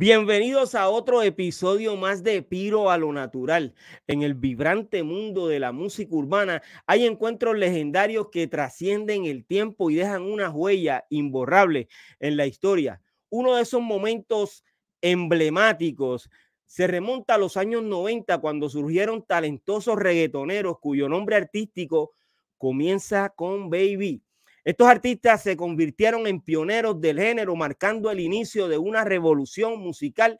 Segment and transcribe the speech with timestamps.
[0.00, 3.74] Bienvenidos a otro episodio más de Piro a lo Natural.
[4.06, 9.90] En el vibrante mundo de la música urbana hay encuentros legendarios que trascienden el tiempo
[9.90, 13.02] y dejan una huella imborrable en la historia.
[13.28, 14.64] Uno de esos momentos
[15.02, 16.30] emblemáticos
[16.64, 22.12] se remonta a los años 90 cuando surgieron talentosos reggaetoneros cuyo nombre artístico
[22.56, 24.22] comienza con Baby.
[24.64, 30.38] Estos artistas se convirtieron en pioneros del género, marcando el inicio de una revolución musical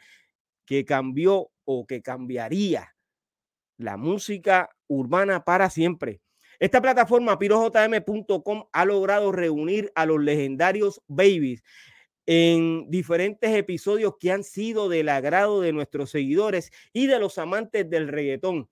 [0.66, 2.94] que cambió o que cambiaría
[3.78, 6.20] la música urbana para siempre.
[6.58, 11.62] Esta plataforma pirojm.com ha logrado reunir a los legendarios babies
[12.26, 17.88] en diferentes episodios que han sido del agrado de nuestros seguidores y de los amantes
[17.88, 18.68] del reggaetón.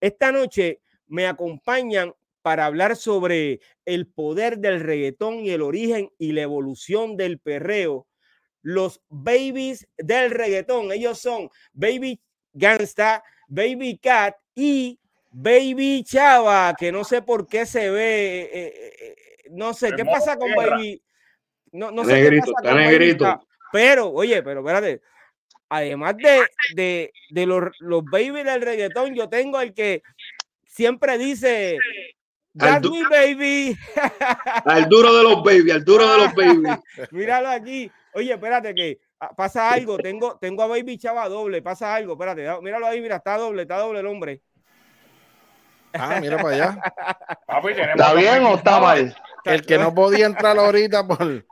[0.00, 2.14] Esta noche me acompañan
[2.46, 8.06] para hablar sobre el poder del reggaetón y el origen y la evolución del perreo.
[8.62, 12.20] Los babies del reggaetón, ellos son Baby
[12.52, 15.00] Gangsta, Baby Cat y
[15.32, 19.16] Baby Chava, que no sé por qué se ve, eh, eh, eh,
[19.50, 21.02] no sé qué pasa con Baby.
[21.72, 23.48] No, no sé negrito, qué pasa negrito.
[23.72, 25.00] pero, oye, pero espérate,
[25.68, 30.04] además de, de, de los, los babies del reggaetón, yo tengo el que
[30.64, 31.76] siempre dice
[32.56, 33.78] That's me, baby.
[34.64, 36.62] Al duro de los baby, al duro de los baby.
[37.10, 37.90] Míralo aquí.
[38.14, 39.98] Oye, espérate que ah, pasa algo.
[39.98, 41.60] Tengo, tengo a Baby Chava doble.
[41.60, 42.14] Pasa algo.
[42.14, 43.02] Espérate, míralo ahí.
[43.02, 44.40] Mira, está doble, está doble el hombre.
[45.92, 46.78] Ah, mira para allá.
[47.94, 49.16] ¿Está bien o está mal?
[49.44, 51.44] El que no podía entrar ahorita por.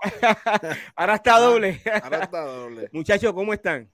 [0.97, 1.83] Ahora está doble.
[2.03, 2.89] Ahora está doble.
[2.93, 3.91] Muchachos, ¿cómo están?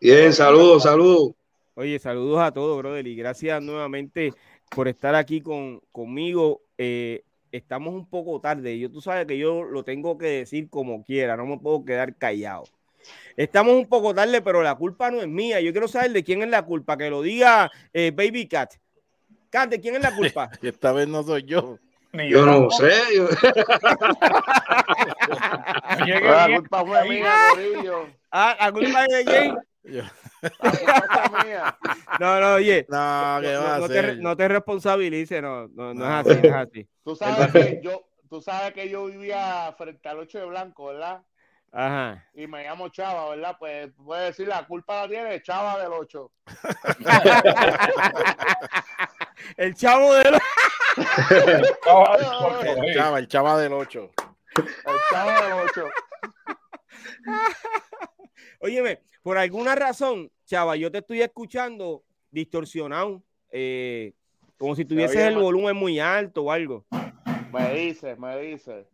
[0.00, 1.32] Bien, saludos, saludos.
[1.74, 4.34] Oye, saludos a todos, brother, y gracias nuevamente
[4.74, 6.60] por estar aquí con, conmigo.
[6.76, 8.78] Eh, estamos un poco tarde.
[8.78, 12.14] Yo, tú sabes que yo lo tengo que decir como quiera, no me puedo quedar
[12.16, 12.64] callado.
[13.38, 15.62] Estamos un poco tarde, pero la culpa no es mía.
[15.62, 16.98] Yo quiero saber de quién es la culpa.
[16.98, 18.74] Que lo diga eh, Baby Cat.
[19.48, 20.50] Cat, ¿de quién es la culpa?
[20.62, 21.78] esta vez no soy yo.
[22.12, 22.90] yo, no sé.
[26.20, 27.34] la culpa fue mía,
[28.30, 30.04] Ah, la culpa es de quién?
[32.20, 32.86] no, no, oye.
[32.88, 36.88] No, no, te, no, te, responsabilices, no, no, no, es así, no es así.
[37.04, 41.22] Tú sabes que yo, tú sabes que yo vivía frente al 8 de blanco, ¿verdad?
[41.72, 42.24] Ajá.
[42.34, 43.56] Y me llamo Chava, ¿verdad?
[43.58, 46.32] Pues puede decir la culpa la tiene Chava del 8.
[49.56, 50.38] el chavo del
[51.30, 54.10] el chava, el chava del 8.
[54.56, 55.90] El chava del 8.
[58.60, 64.12] Óyeme, por alguna razón, chava, yo te estoy escuchando distorsionado, eh,
[64.58, 66.84] como si tuvieses el volumen muy alto o algo.
[67.52, 68.86] Me dice, me dice.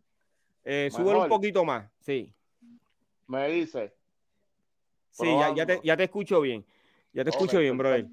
[0.65, 2.33] Eh, sube un poquito más, sí.
[3.27, 3.93] Me dice.
[5.11, 6.65] Sí, ya, te, ya, te, escucho bien.
[7.13, 8.07] Ya te escucho bien, brother.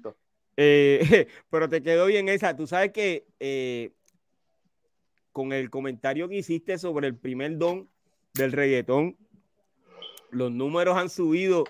[0.55, 2.55] Eh, pero te quedó bien esa.
[2.55, 3.91] Tú sabes que eh,
[5.31, 7.87] con el comentario que hiciste sobre el primer don
[8.33, 9.17] del reggaetón,
[10.31, 11.63] los números han subido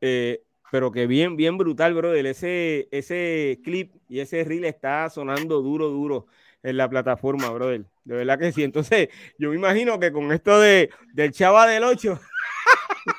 [0.00, 0.42] eh,
[0.72, 2.24] pero que bien, bien brutal, brother.
[2.24, 6.28] Ese, ese clip y ese reel está sonando duro, duro
[6.62, 7.84] en la plataforma, brother.
[8.04, 8.64] De verdad que sí.
[8.64, 12.18] Entonces, yo me imagino que con esto de, del Chava del 8,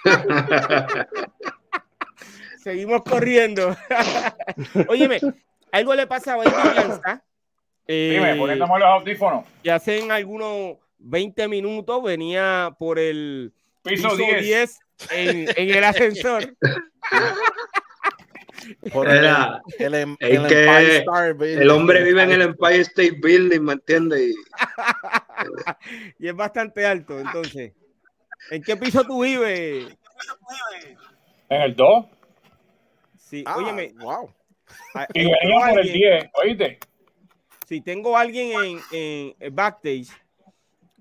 [2.63, 3.77] seguimos corriendo.
[4.89, 5.19] Óyeme,
[5.71, 6.49] algo le pasa a Baby
[7.85, 9.45] Eh, Dime, poniéndome los audífonos.
[9.61, 14.79] Y hace algunos 20 minutos venía por el piso, 10
[15.11, 16.55] en, el ascensor.
[19.79, 24.35] el, em, el, hombre vive en el Empire State Building, ¿me entiendes?
[26.19, 27.73] Y, es bastante alto, entonces.
[28.49, 29.93] ¿En qué piso tú vives?
[31.49, 32.05] En el 2.
[33.17, 33.93] Sí, ah, óyeme.
[33.97, 34.33] Wow.
[35.13, 36.79] Y venía por el 10, oíste.
[37.67, 40.07] Sí, tengo a alguien en, en backstage,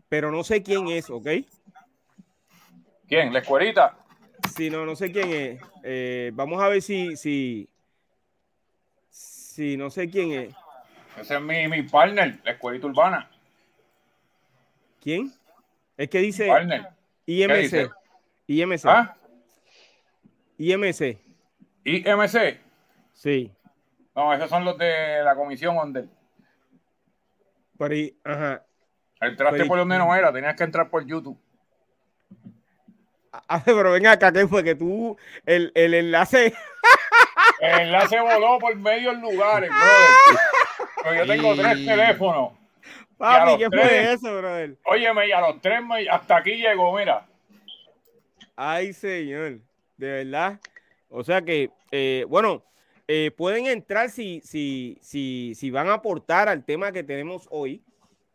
[0.08, 1.28] pero no sé quién es, ¿ok?
[3.12, 3.30] ¿Quién?
[3.30, 3.94] ¿La escuelita?
[4.56, 5.60] Sí, no, no sé quién es.
[5.82, 7.68] Eh, vamos a ver si, si,
[9.10, 10.54] si no sé quién es.
[11.20, 13.30] Ese es mi, mi partner, la escuelita urbana.
[14.98, 15.30] ¿Quién?
[15.94, 16.88] Es que dice partner.
[17.26, 17.56] IMC.
[17.58, 17.90] Dice?
[18.46, 18.86] IMC.
[18.86, 19.14] ¿Ah?
[20.56, 21.18] IMC.
[21.84, 22.60] IMC.
[23.12, 23.52] Sí.
[24.16, 26.06] No, esos son los de la comisión Onder.
[27.76, 28.64] Por ahí, ajá.
[29.20, 31.38] Entraste por donde no era, tenías que entrar por YouTube.
[33.64, 34.62] Pero ven acá, ¿qué fue?
[34.62, 36.54] Que tú, el, el enlace.
[37.60, 40.40] El enlace voló por medios lugares, brother.
[41.02, 42.52] Pero yo tengo tres teléfonos.
[43.16, 44.76] Papi, ¿qué fue eso, brother?
[44.84, 45.80] Óyeme, y a los tres,
[46.10, 47.26] hasta aquí llegó, mira.
[48.56, 49.60] Ay, señor.
[49.96, 50.60] de verdad.
[51.08, 52.64] O sea que, eh, bueno,
[53.08, 57.82] eh, pueden entrar si, si, si, si van a aportar al tema que tenemos hoy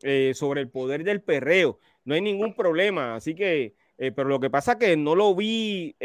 [0.04, 1.80] eh, sobre el poder del perreo.
[2.06, 5.96] No hay ningún problema, así que, pero lo que pasa es que no lo vi,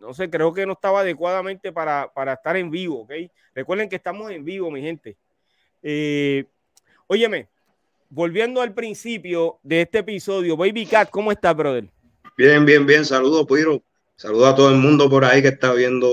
[0.00, 3.12] no sé, creo que no estaba adecuadamente para, para, estar en vivo, ¿ok?
[3.54, 5.16] Recuerden que estamos en vivo, mi gente.
[7.06, 7.48] óyeme,
[8.10, 11.88] volviendo al principio de este episodio, Baby Cat, ¿cómo estás, brother?
[12.36, 13.04] Bien, bien, bien.
[13.04, 13.82] Saludos, Piro.
[14.16, 16.08] Saludos a todo el mundo por ahí que está viendo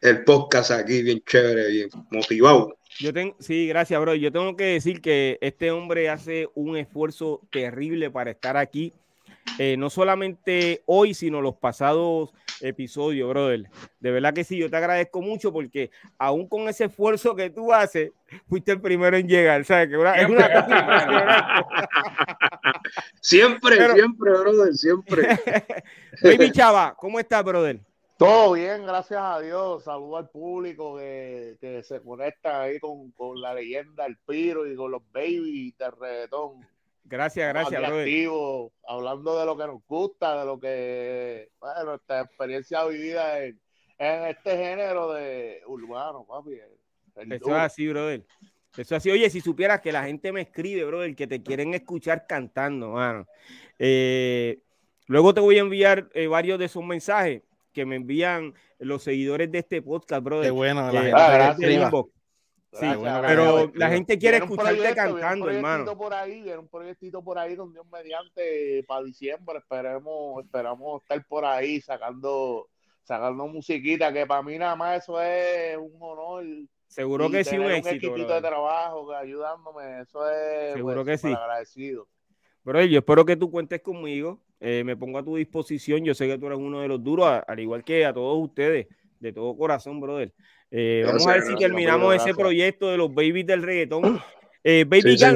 [0.00, 2.76] el podcast aquí, bien chévere, bien motivado.
[2.98, 4.14] Yo tengo, sí, gracias, bro.
[4.14, 8.92] Yo tengo que decir que este hombre hace un esfuerzo terrible para estar aquí.
[9.58, 13.64] Eh, no solamente hoy, sino los pasados episodio, brother.
[14.00, 17.72] De verdad que sí, yo te agradezco mucho porque aún con ese esfuerzo que tú
[17.72, 18.12] haces,
[18.48, 19.88] fuiste el primero en llegar, ¿sabes?
[19.88, 21.66] Que una, es una
[23.20, 25.38] Siempre, siempre, brother, siempre.
[26.22, 27.80] Baby Chava, ¿cómo estás, brother?
[28.20, 29.84] Todo bien, gracias a Dios.
[29.84, 34.76] Saludo al público que, que se conecta ahí con, con, la leyenda, el Piro y
[34.76, 36.60] con los babies de reggaetón.
[37.04, 42.84] Gracias, gracias, activo, hablando de lo que nos gusta, de lo que, bueno, nuestra experiencia
[42.84, 43.58] vivida en,
[43.96, 46.58] en este género de urbano, papi.
[47.16, 48.26] Eso es así, brother.
[48.72, 49.10] Eso es así.
[49.10, 53.26] Oye, si supieras que la gente me escribe, brother, que te quieren escuchar cantando, mano.
[53.78, 54.60] Eh,
[55.06, 59.50] luego te voy a enviar eh, varios de esos mensajes que me envían los seguidores
[59.50, 60.46] de este podcast, brother.
[60.46, 61.90] Qué bueno, la eh, gente.
[62.72, 62.86] Sí,
[63.26, 65.96] pero la gente quiere escucharte cantando, hermano.
[65.96, 71.24] Por ahí, viene un proyectito por ahí donde un mediante para diciembre esperemos, esperamos estar
[71.26, 72.68] por ahí sacando,
[73.02, 76.44] sacando musiquita, que para mí nada más eso es un honor.
[76.86, 78.12] Seguro que sí, un éxito.
[78.12, 81.34] Un de trabajo ayudándome, eso es Seguro pues, que sí.
[81.34, 82.06] agradecido.
[82.62, 86.26] Pero yo espero que tú cuentes conmigo, eh, me pongo a tu disposición, yo sé
[86.28, 88.86] que tú eres uno de los duros, al igual que a todos ustedes,
[89.18, 90.32] de todo corazón, brother.
[90.70, 94.20] Eh, vamos a ver si terminamos ese proyecto de los babies del reggaetón.
[94.62, 95.26] Eh, Baby sí,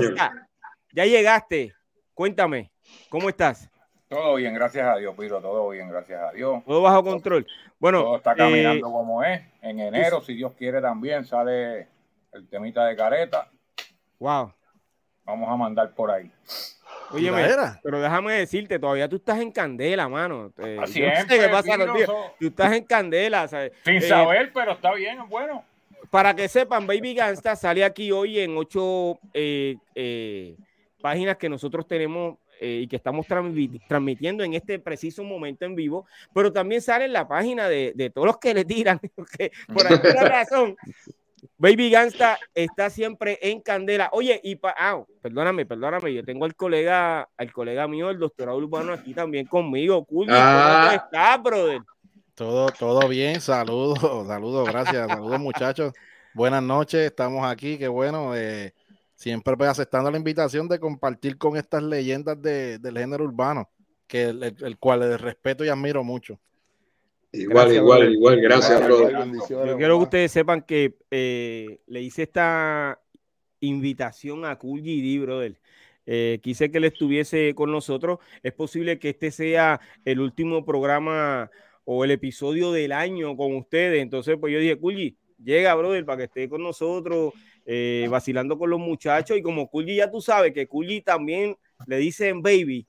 [0.92, 1.72] ya llegaste.
[2.12, 2.70] Cuéntame,
[3.08, 3.70] ¿cómo estás?
[4.06, 6.62] Todo bien, gracias a Dios, Piro, todo bien, gracias a Dios.
[6.64, 7.46] Todo bajo control.
[7.80, 9.40] Bueno, todo está caminando eh, como es.
[9.62, 11.88] En enero, si Dios quiere, también sale
[12.32, 13.50] el temita de careta.
[14.18, 14.52] Wow.
[15.24, 16.30] Vamos a mandar por ahí.
[17.10, 17.30] Oye,
[17.82, 20.52] pero déjame decirte, todavía tú estás en candela, mano.
[20.80, 21.76] Así es, qué pasa
[22.38, 23.72] Tú estás en candela, ¿sabes?
[23.84, 25.64] Sin eh, saber, pero está bien, es bueno.
[26.10, 30.54] Para que sepan, Baby Gangsta sale aquí hoy en ocho eh, eh,
[31.00, 36.50] páginas que nosotros tenemos y que estamos transmitiendo en este preciso momento en vivo, pero
[36.50, 38.98] también sale en la página de, de todos los que le tiran,
[39.74, 40.76] por alguna razón
[41.56, 44.10] Baby Gangsta está siempre en candela.
[44.12, 48.92] Oye, y ah, perdóname, perdóname, yo tengo al colega, al colega mío, el doctor Urbano,
[48.92, 50.04] aquí también conmigo.
[50.04, 50.92] ¿Cómo ah.
[50.94, 51.80] estás, brother?
[52.34, 55.92] Todo, todo bien, saludos, saludos, gracias, saludos muchachos.
[56.34, 58.34] Buenas noches, estamos aquí, qué bueno.
[58.34, 58.74] Eh,
[59.14, 63.70] siempre pues, aceptando la invitación de compartir con estas leyendas del género urbano,
[64.06, 66.38] que el cual les respeto y admiro mucho.
[67.34, 68.40] Igual, igual, igual.
[68.40, 68.80] Gracias,
[69.48, 73.00] Yo quiero que ustedes sepan que eh, le hice esta
[73.60, 75.58] invitación a Cool GD, brother.
[76.06, 78.18] Eh, quise que él estuviese con nosotros.
[78.42, 81.50] Es posible que este sea el último programa
[81.84, 84.00] o el episodio del año con ustedes.
[84.00, 87.32] Entonces, pues yo dije, Kulji, llega, brother, para que esté con nosotros,
[87.66, 89.36] eh, vacilando con los muchachos.
[89.36, 92.86] Y como Kulji ya tú sabes que Kulji también le dicen baby,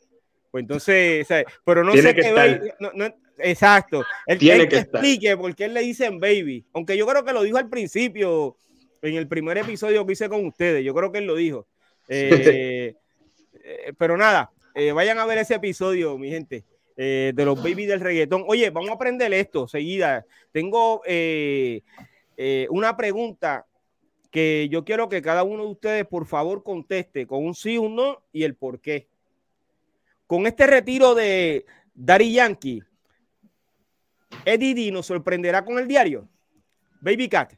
[0.51, 1.27] pues entonces,
[1.65, 2.91] pero no sé qué, no,
[3.37, 4.03] Exacto.
[4.25, 6.65] Él, Tiene que, explique por qué le dicen baby.
[6.73, 8.57] Aunque yo creo que lo dijo al principio,
[9.01, 10.83] en el primer episodio que hice con ustedes.
[10.83, 11.67] Yo creo que él lo dijo.
[12.07, 12.95] Eh,
[13.63, 16.63] eh, pero nada, eh, vayan a ver ese episodio, mi gente,
[16.95, 18.45] de los babies del reggaetón.
[18.47, 20.25] Oye, vamos a aprender esto seguida.
[20.51, 21.01] Tengo
[22.69, 23.65] una pregunta
[24.31, 27.95] que yo quiero que cada uno de ustedes, por favor, conteste con un sí, un
[27.95, 29.07] no y el por qué.
[30.25, 32.81] Con este retiro de Dari Yankee,
[34.43, 36.27] Eddie nos sorprenderá con el diario.
[37.01, 37.53] Baby Cat.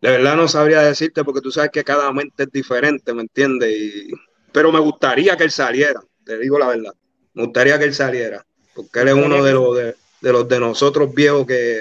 [0.00, 4.08] De verdad no sabría decirte porque tú sabes que cada mente es diferente, ¿me entiendes?
[4.52, 6.92] Pero me gustaría que él saliera, te digo la verdad.
[7.34, 11.14] Me gustaría que él saliera, porque él es uno de los de, los de nosotros
[11.14, 11.80] viejos que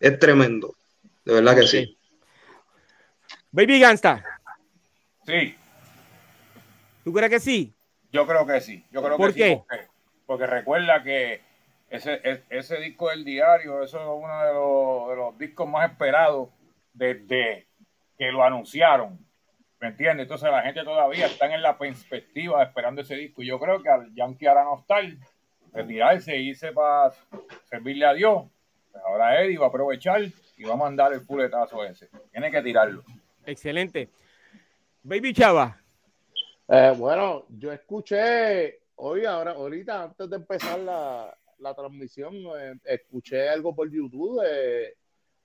[0.00, 0.74] es tremendo.
[1.24, 1.96] De verdad que sí.
[3.52, 4.24] Baby Gangsta.
[5.26, 5.54] Sí.
[7.04, 7.72] ¿Tú crees que sí?
[8.10, 8.84] Yo creo que sí.
[8.90, 9.62] Yo creo ¿Por que qué?
[9.70, 9.76] Sí
[10.32, 11.42] porque recuerda que
[11.92, 16.48] ese, ese disco del diario, eso es uno de los, de los discos más esperados
[16.94, 17.66] desde
[18.16, 19.18] que lo anunciaron.
[19.78, 20.24] ¿Me entiendes?
[20.24, 23.42] Entonces la gente todavía está en la perspectiva esperando ese disco.
[23.42, 25.18] Y yo creo que al Yankee Aranostal
[25.72, 27.12] retirarse e irse para
[27.68, 28.44] servirle a Dios,
[28.90, 30.22] pues ahora Eddie va a aprovechar
[30.56, 32.08] y va a mandar el fuletazo ese.
[32.30, 33.02] Tiene que tirarlo.
[33.44, 34.08] Excelente.
[35.02, 35.78] Baby Chava.
[36.68, 43.48] Eh, bueno, yo escuché hoy, ahora, ahorita, antes de empezar la, la transmisión, eh, escuché
[43.48, 44.96] algo por YouTube de,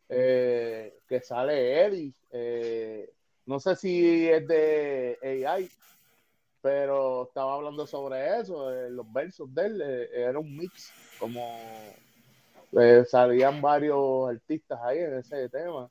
[0.09, 2.13] eh, que sale Eddie.
[2.31, 3.09] Eh,
[3.45, 5.69] no sé si es de AI,
[6.62, 11.93] pero estaba hablando sobre eso, eh, los versos de él, eh, era un mix, como
[12.74, 15.89] eh, salían varios artistas ahí en ese tema.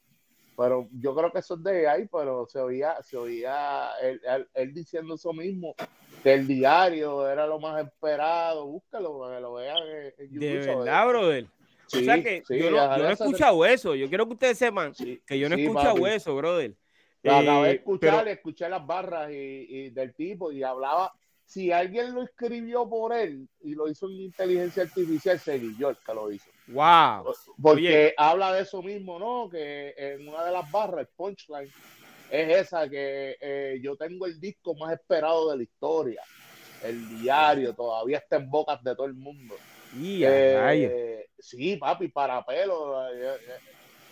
[0.57, 4.21] Pero yo creo que eso es de AI, pero se oía, se oía él-
[4.55, 5.75] él diciendo eso mismo,
[6.23, 8.67] que el diario era lo más esperado.
[8.67, 10.41] Búscalo para que lo vean en, en YouTube.
[10.41, 11.47] De verdad, brother.
[11.89, 13.95] Sí, o sea que sí, yo no, yo no he escuchado eso.
[13.95, 16.07] Yo quiero que ustedes sepan sí, que yo no he escuchado papi.
[16.15, 16.75] eso, brother.
[17.23, 19.35] Lo acabé de Eh, escuchar, pero- escuché las barras y,
[19.69, 21.13] y del tipo y hablaba.
[21.45, 25.97] Si alguien lo escribió por él y lo hizo en inteligencia artificial, seguí yo el
[26.05, 26.51] que lo hizo.
[26.67, 27.25] wow.
[27.63, 28.15] Porque Oye.
[28.17, 29.49] habla de eso mismo, ¿no?
[29.49, 31.71] Que en una de las barras, el punchline,
[32.31, 36.23] es esa que eh, yo tengo el disco más esperado de la historia.
[36.83, 39.57] El diario todavía está en bocas de todo el mundo.
[39.93, 43.09] Y Eh, sí, papi, para pelo.
[43.11, 43.39] eh,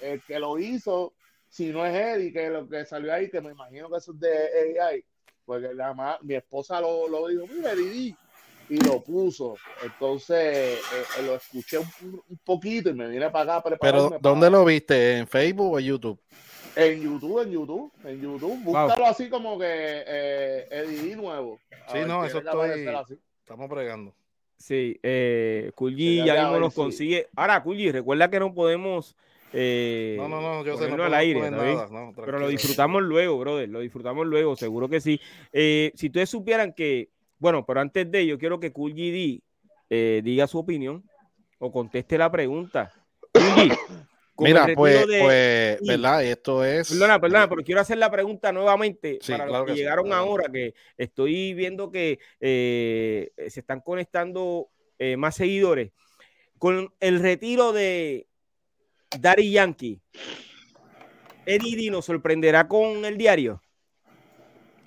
[0.01, 1.15] eh, El que lo hizo,
[1.49, 4.21] si no es Eddie, que lo que salió ahí, que me imagino que eso es
[4.21, 5.05] de AI,
[5.45, 8.15] porque la ma- mi esposa lo, lo dijo, mira, Didi,
[8.69, 9.57] y lo puso.
[9.83, 10.79] Entonces eh,
[11.19, 11.87] eh, lo escuché un,
[12.29, 14.09] un poquito y me vine para acá a prepararme.
[14.11, 15.19] Pero, ¿dónde lo viste?
[15.19, 16.21] ¿En Facebook o en YouTube?
[16.77, 18.59] En YouTube, en YouTube, en YouTube.
[18.65, 21.61] Búscalo así como que eh, Eddie nuevo.
[21.87, 23.19] A Sí, ver, no, eso estoy-.
[23.41, 24.15] Estamos bregando.
[24.57, 27.29] Sí, eh, Kulji Ya, mismo si- consigue.
[27.37, 29.15] Ahora, Kulji, recuerda que no podemos
[29.53, 33.69] eh, No, no, no, yo sé, no al aire, no, Pero lo disfrutamos luego, brother.
[33.69, 35.21] Lo disfrutamos luego, seguro que sí.
[35.53, 39.43] Eh, si ustedes supieran que, bueno, pero antes de ello, quiero que GD
[39.91, 41.05] eh, diga su opinión
[41.59, 42.91] o conteste la pregunta.
[43.35, 43.73] El
[44.39, 45.81] Mira, pues, de- pues.
[45.87, 46.25] ¿verdad?
[46.25, 46.89] Esto es.
[46.91, 49.83] Perdona, perdona, pero quiero hacer la pregunta nuevamente Sí, para claro los que, que sí,
[49.83, 55.93] llegaron ahora, que estoy viendo que eh, se están conectando eh, más seguidores.
[56.59, 58.27] Con el retiro de
[59.21, 60.01] Daddy Yankee,
[61.47, 63.63] Eddie nos sorprenderá con el diario.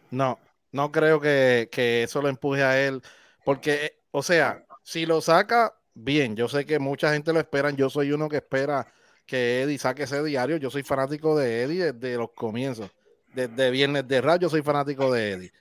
[0.10, 0.39] No,
[0.72, 3.01] no creo que, que eso lo empuje a él.
[3.46, 6.36] Porque, o sea, si lo saca, bien.
[6.36, 7.72] Yo sé que mucha gente lo espera.
[7.72, 8.88] Yo soy uno que espera
[9.27, 10.57] que Eddie saque ese diario.
[10.57, 12.89] Yo soy fanático de Eddie desde los comienzos.
[13.36, 15.51] Desde Viernes de Rap, yo soy fanático de Eddie.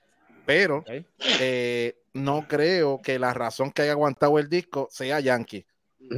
[0.46, 0.84] Pero
[1.40, 5.66] eh, no creo que la razón que haya aguantado el disco sea Yankee.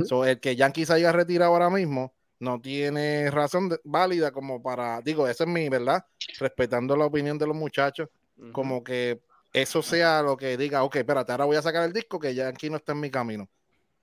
[0.04, 4.62] So, el que Yankee se haya retirado ahora mismo no tiene razón de- válida como
[4.62, 6.04] para, digo, esa es mi verdad,
[6.38, 8.08] respetando la opinión de los muchachos,
[8.52, 9.20] como que
[9.52, 12.68] eso sea lo que diga, ok, espérate, ahora voy a sacar el disco que Yankee
[12.70, 13.48] no está en mi camino.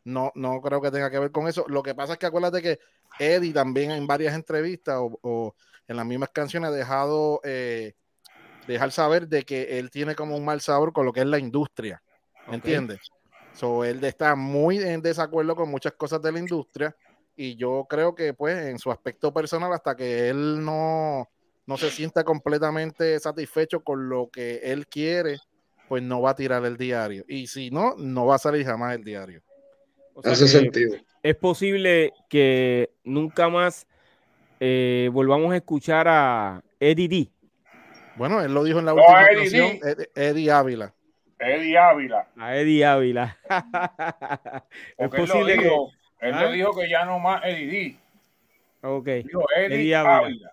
[0.05, 1.65] No, no creo que tenga que ver con eso.
[1.67, 2.79] Lo que pasa es que acuérdate que
[3.19, 5.55] Eddie también en varias entrevistas o, o
[5.87, 7.93] en las mismas canciones ha dejado eh,
[8.67, 11.39] dejar saber de que él tiene como un mal sabor con lo que es la
[11.39, 12.01] industria.
[12.47, 12.99] ¿Me entiendes?
[13.53, 16.95] So, él está muy en desacuerdo con muchas cosas de la industria
[17.35, 21.29] y yo creo que pues en su aspecto personal hasta que él no,
[21.65, 25.39] no se sienta completamente satisfecho con lo que él quiere,
[25.87, 27.23] pues no va a tirar el diario.
[27.27, 29.41] Y si no, no va a salir jamás el diario.
[30.17, 30.95] O sea Hace que sentido.
[31.23, 33.85] es posible que nunca más
[34.59, 37.29] eh, volvamos a escuchar a Eddie D.
[38.15, 39.79] Bueno, él lo dijo en la No, última Eddie canción.
[39.83, 40.93] Ed- Eddie Ávila.
[41.37, 42.27] Eddie Ávila.
[42.37, 43.37] A Eddie Ávila.
[44.97, 45.63] es Porque él lo posible que.
[45.63, 45.91] dijo,
[46.21, 46.43] él ¿Ah?
[46.43, 47.99] lo dijo que ya no más Eddie D.
[48.87, 49.05] Ok.
[49.05, 50.17] Dijo Eddie, Eddie Ávila.
[50.17, 50.51] Ávila.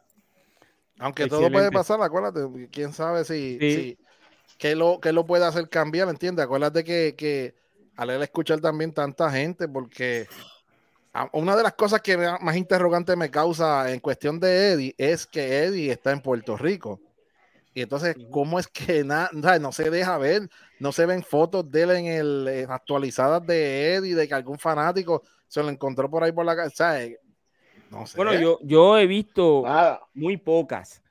[0.98, 2.40] Aunque todo puede pasar, acuérdate,
[2.70, 3.98] quién sabe si, Sí.
[4.58, 6.44] si lo, qué lo puede hacer cambiar, ¿entiendes?
[6.44, 7.54] Acuérdate que, que
[7.96, 10.26] al él escuchar también tanta gente, porque
[11.32, 15.26] una de las cosas que me- más interrogante me causa en cuestión de Eddie es
[15.26, 17.00] que Eddie está en Puerto Rico.
[17.74, 18.16] Y entonces.
[18.30, 20.48] ¿cómo es que na- na- no se deja ver?
[20.78, 24.58] No se ven fotos de él en el en actualizadas de Eddie, de que algún
[24.58, 26.70] fanático se lo encontró por ahí por la casa.
[26.76, 27.18] ¿sabes?
[27.90, 28.16] No sé.
[28.16, 30.00] Bueno, yo, yo he visto Nada.
[30.14, 31.02] muy pocas,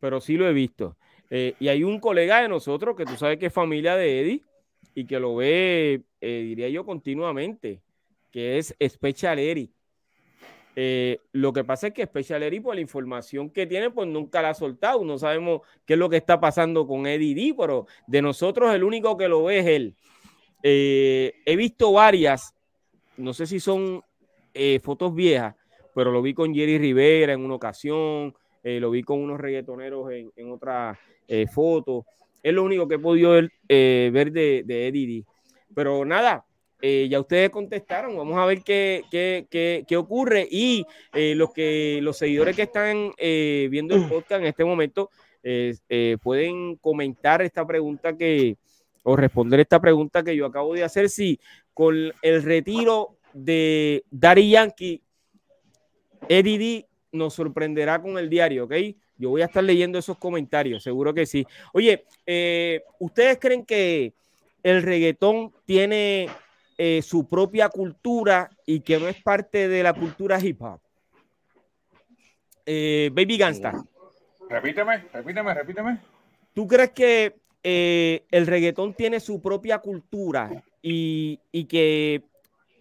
[0.00, 0.96] pero sí lo he visto.
[1.30, 4.44] Eh, y hay un colega de nosotros que tú sabes que es familia de Eddie
[4.94, 7.80] y que lo ve, eh, diría yo, continuamente,
[8.30, 9.72] que es Special Eri.
[10.80, 14.42] Eh, lo que pasa es que Special Eri, por la información que tiene, pues nunca
[14.42, 15.04] la ha soltado.
[15.04, 18.84] No sabemos qué es lo que está pasando con Eddie D, pero de nosotros el
[18.84, 19.96] único que lo ve es él.
[20.62, 22.54] Eh, he visto varias,
[23.16, 24.02] no sé si son
[24.82, 25.54] fotos viejas,
[25.94, 28.34] pero lo vi con Jerry Rivera en una ocasión,
[28.64, 30.98] lo vi con unos reggaetoneros en, otra
[31.52, 32.06] foto.
[32.42, 35.24] Es lo único que he podido ver, ver de, de Eddie D.
[35.74, 36.44] Pero nada,
[36.80, 41.98] eh, ya ustedes contestaron, vamos a ver qué, qué, qué, ocurre y eh, los, que,
[42.02, 45.10] los seguidores que están eh, viendo el podcast en este momento
[46.22, 48.58] pueden comentar esta pregunta que,
[49.02, 51.40] o responder esta pregunta que yo acabo de hacer, si
[51.74, 55.02] con el retiro de Dari Yankee,
[56.28, 58.74] Eddie nos sorprenderá con el diario, ¿ok?
[59.16, 61.44] Yo voy a estar leyendo esos comentarios, seguro que sí.
[61.72, 62.04] Oye,
[63.00, 64.12] ¿ustedes creen que
[64.70, 66.28] el reggaetón tiene
[66.76, 70.80] eh, su propia cultura y que no es parte de la cultura hip hop.
[72.66, 73.72] Eh, Baby Gangsta.
[74.48, 75.98] Repíteme, repíteme, repíteme.
[76.52, 82.22] ¿Tú crees que eh, el reggaetón tiene su propia cultura y, que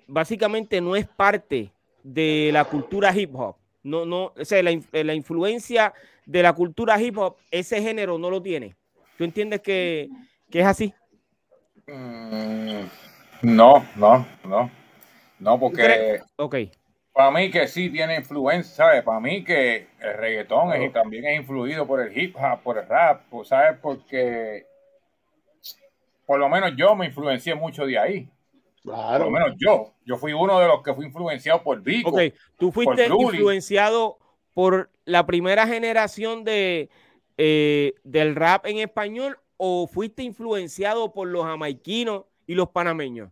[0.08, 1.72] básicamente no es parte
[2.04, 3.56] de la cultura hip hop?
[3.84, 5.94] No, no, o sea, la, influencia
[6.26, 8.76] de la cultura hip hop, ese género no lo tiene.
[9.18, 10.10] ¿Tú entiendes que,
[10.52, 10.94] es así?
[11.88, 12.84] Mm,
[13.44, 14.72] no, no, no.
[15.40, 16.22] No, porque.
[16.36, 16.56] Ok.
[17.14, 19.04] Para mí que sí tiene influencia, ¿sabes?
[19.04, 22.78] Para mí que el reggaetón es, y también es influido por el hip hop, por
[22.78, 23.80] el rap, pues, ¿sabes?
[23.82, 24.68] Porque
[26.28, 28.30] por lo menos yo me influencié mucho de ahí.
[28.84, 29.26] Claro.
[29.26, 29.94] Por lo menos yo.
[30.06, 32.12] Yo fui uno de los que fui influenciado por Vico.
[32.12, 34.20] Ok, tú fuiste influenciado
[34.54, 36.90] por la primera generación de,
[37.38, 43.32] eh, del rap en español o fuiste influenciado por los jamaiquinos y los panameños.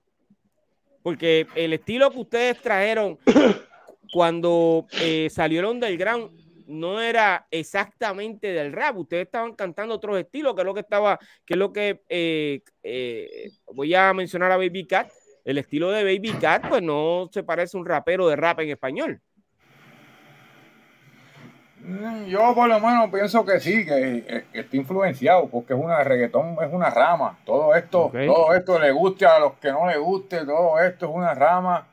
[1.02, 3.20] Porque el estilo que ustedes trajeron
[4.12, 6.32] cuando eh, salieron del ground
[6.68, 8.98] no era exactamente del rap.
[8.98, 12.62] Ustedes estaban cantando otros estilos, que es lo que estaba, que es lo que eh,
[12.82, 15.12] eh, voy a mencionar a Baby Cat.
[15.44, 18.72] El estilo de Baby Cat, pues no se parece a un rapero de rap en
[18.72, 19.22] español.
[21.88, 26.58] Mm, yo por lo menos pienso que sí, que, está influenciado, porque es una reggaetón,
[26.64, 27.38] es una rama.
[27.46, 31.12] Todo esto, todo esto le guste a los que no le guste, todo esto es
[31.14, 31.88] una rama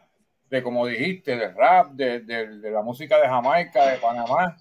[0.48, 2.22] de como dijiste, del rap, de,
[2.70, 4.56] la música de Jamaica, de Panamá.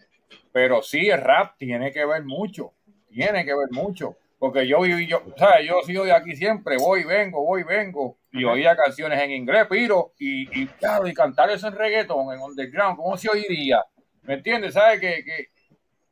[0.51, 2.73] Pero sí, el rap tiene que ver mucho,
[3.09, 4.17] tiene que ver mucho.
[4.37, 5.67] Porque yo viví, yo, ¿sabes?
[5.67, 8.17] Yo sigo de aquí siempre, voy, vengo, voy, vengo.
[8.31, 12.41] Y oía canciones en inglés, piro, y, y claro, y cantar eso en reggaetón, en
[12.41, 13.83] underground, ¿cómo se oiría?
[14.21, 14.73] ¿Me entiendes?
[14.73, 14.99] ¿Sabes?
[14.99, 15.49] Que, que,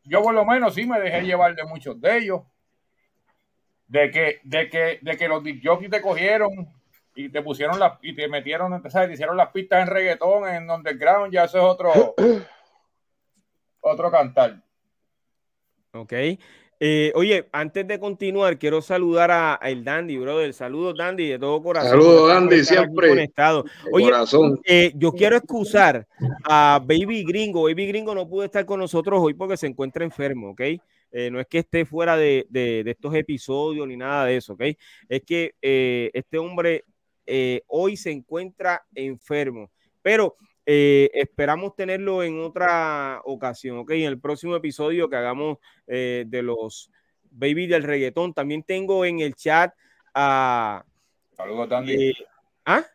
[0.04, 2.41] yo por lo menos sí me dejé llevar de muchos de ellos.
[3.88, 6.67] De que, de que, de que los jockeys te cogieron
[7.15, 9.10] y te pusieron las y te metieron, ¿sabes?
[9.10, 12.15] Te hicieron las pistas en reggaetón, en underground, ya eso es otro,
[13.82, 14.62] otro cantar.
[15.91, 16.13] Ok.
[16.81, 20.53] Eh, oye, antes de continuar, quiero saludar a, el Dandy, brother.
[20.53, 21.89] Saludos, Dandy, de todo corazón.
[21.89, 23.09] Saludos, Dandy, siempre.
[23.09, 23.65] Conectado.
[23.91, 24.09] Oye,
[24.63, 26.07] eh, yo quiero excusar
[26.43, 27.63] a Baby Gringo.
[27.63, 30.61] Baby Gringo no pudo estar con nosotros hoy porque se encuentra enfermo, ¿ok?
[31.11, 32.47] Eh, no es que esté fuera de,
[32.85, 34.63] estos episodios ni nada de eso, ¿ok?
[35.09, 35.55] Es que
[36.13, 36.85] este hombre
[37.67, 39.69] hoy se encuentra enfermo.
[40.01, 40.37] Pero
[40.71, 43.89] eh, esperamos tenerlo en otra ocasión, ¿ok?
[43.89, 46.91] En el próximo episodio que hagamos eh, de los
[47.32, 48.36] Baby del reggaetón.
[48.36, 49.73] También tengo en el chat
[50.13, 50.86] a...
[51.36, 52.10] Saludos, Tandy.
[52.10, 52.13] Eh,
[52.67, 52.86] ¿Ah?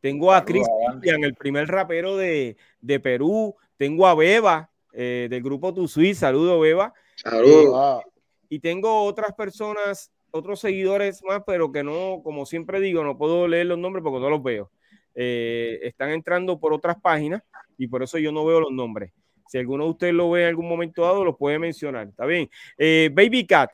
[0.00, 2.56] Tengo a Cristian, el primer rapero de,
[3.00, 3.54] Perú.
[3.76, 6.16] Tengo a Beba, del grupo Tu Sweet.
[6.16, 6.92] Saludos, Beba.
[7.14, 8.02] Saludos.
[8.48, 13.46] y tengo otras personas, otros seguidores más, pero que no, como siempre digo, no puedo
[13.46, 14.72] leer los nombres porque no los veo.
[15.18, 17.42] Eh, están entrando por otras páginas
[17.78, 19.12] y por eso yo no veo los nombres.
[19.48, 22.08] Si alguno de ustedes lo ve en algún momento dado, lo puede mencionar.
[22.08, 22.50] ¿Está bien?
[22.76, 23.70] Eh, Baby Cat,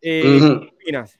[0.00, 1.16] eh, ¿qué opinas?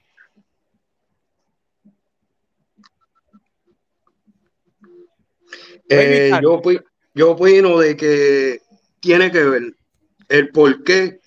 [6.43, 6.63] yo,
[7.15, 8.59] yo opino de que
[9.01, 9.63] tiene que ver
[10.29, 11.21] el por qué,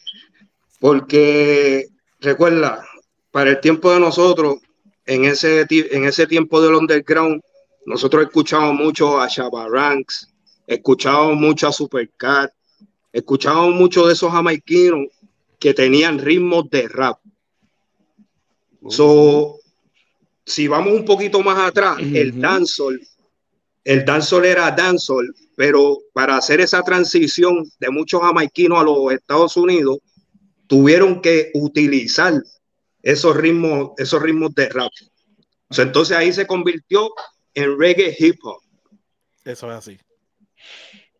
[0.79, 1.87] porque
[2.19, 2.83] recuerda,
[3.31, 4.57] para el tiempo de nosotros,
[5.05, 7.41] en ese, en ese tiempo del underground,
[7.85, 10.29] nosotros escuchamos mucho a Shabba Ranks,
[10.67, 12.51] escuchamos mucho a Supercat,
[13.11, 15.07] escuchamos mucho de esos jamaiquinos
[15.59, 17.19] que tenían ritmos de rap.
[18.89, 19.59] So,
[20.45, 23.01] si vamos un poquito más atrás, el dancehall,
[23.83, 29.55] el dancehall era dancehall, pero para hacer esa transición de muchos jamaiquinos a los Estados
[29.55, 29.99] Unidos,
[30.67, 32.33] tuvieron que utilizar
[33.01, 34.91] esos ritmos, esos ritmos de rap.
[35.77, 37.09] entonces ahí se convirtió
[37.53, 38.61] en reggae hip hop.
[39.45, 39.97] Eso es así.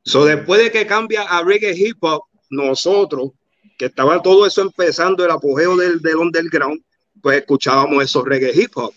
[0.03, 3.31] So, después de que cambia a reggae hip hop, nosotros,
[3.77, 6.81] que estaba todo eso empezando, el apogeo del, del underground,
[7.21, 8.93] pues escuchábamos esos reggae hip hop.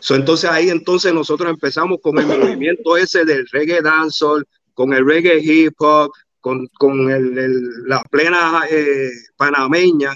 [0.00, 5.04] So, entonces ahí entonces nosotros empezamos con el movimiento ese del reggae dancehall, con el
[5.04, 10.14] reggae hip hop, con, con el, la plena eh, panameña,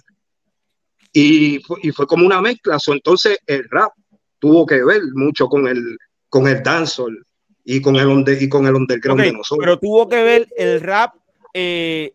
[1.12, 2.78] y, y, fue como una mezcla.
[2.78, 3.92] So, entonces el rap
[4.42, 5.96] tuvo que ver mucho con el,
[6.28, 7.24] con el dancehall
[7.62, 9.64] y con el, y con el underground de nosotros.
[9.64, 11.14] Pero tuvo que ver el rap,
[11.54, 12.12] eh,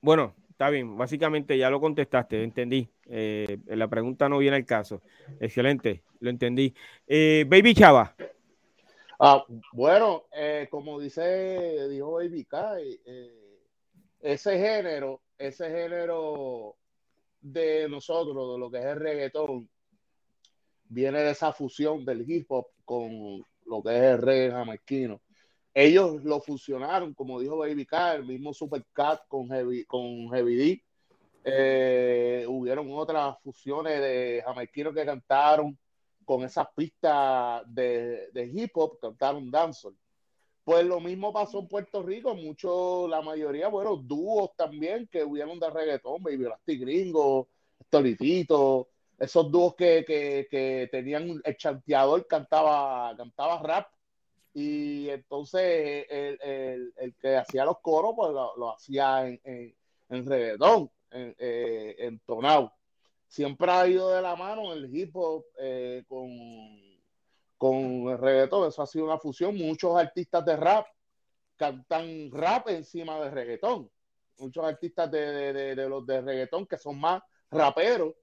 [0.00, 2.88] bueno, está bien, básicamente ya lo contestaste, entendí.
[3.06, 5.02] Eh, la pregunta no viene al caso.
[5.40, 6.72] Excelente, lo entendí.
[7.04, 8.14] Eh, Baby Chava.
[9.18, 10.26] Ah, bueno,
[10.70, 13.00] como dice, dijo Baby Kai,
[14.20, 16.76] ese género, ese género
[17.40, 19.68] de nosotros, de lo que es el reggaetón,
[20.88, 25.20] viene de esa fusión del hip hop con lo que es el.
[25.74, 30.84] Ellos lo fusionaron, como dijo Baby K, el mismo Supercat con Heavy, con Heavy D.
[31.44, 35.78] Eh, hubieron otras fusiones de jamaiquinos que cantaron
[36.24, 39.96] con esas pistas de, de hip hop, cantaron dancehall.
[40.64, 45.60] Pues lo mismo pasó en Puerto Rico, muchos, la mayoría, bueno, dúos también que hubieron
[45.60, 47.48] de reggaetón, Baby Lasty Gringo,
[47.84, 53.88] Storitito, esos dúos que, que, que, tenían, el chanteador cantaba, cantaba rap
[54.52, 59.74] y entonces el, el, el que hacía los coros pues lo, hacía en, en,
[60.08, 62.72] en reggaetón, en, eh, entonado.
[63.26, 66.30] Siempre ha ido de la mano el hip hop eh, con
[67.58, 68.68] con el reggaetón.
[68.68, 69.56] Eso ha sido una fusión.
[69.56, 70.86] Muchos artistas de rap
[71.56, 73.90] cantan rap encima de reggaetón.
[74.38, 78.14] Muchos artistas de, los de reggaetón que son más raperos,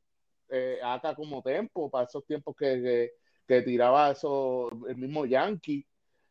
[0.53, 0.79] eh,
[1.15, 3.11] como Tempo, para esos tiempos que,
[3.47, 5.85] tiraba eso, el mismo Yankee.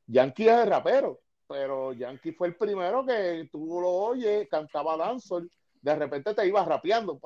[0.06, 5.50] Yankee es el rapero, pero Yankee fue el primero que tú lo oyes, cantaba dancehall,
[5.80, 7.20] de repente te ibas rapeando,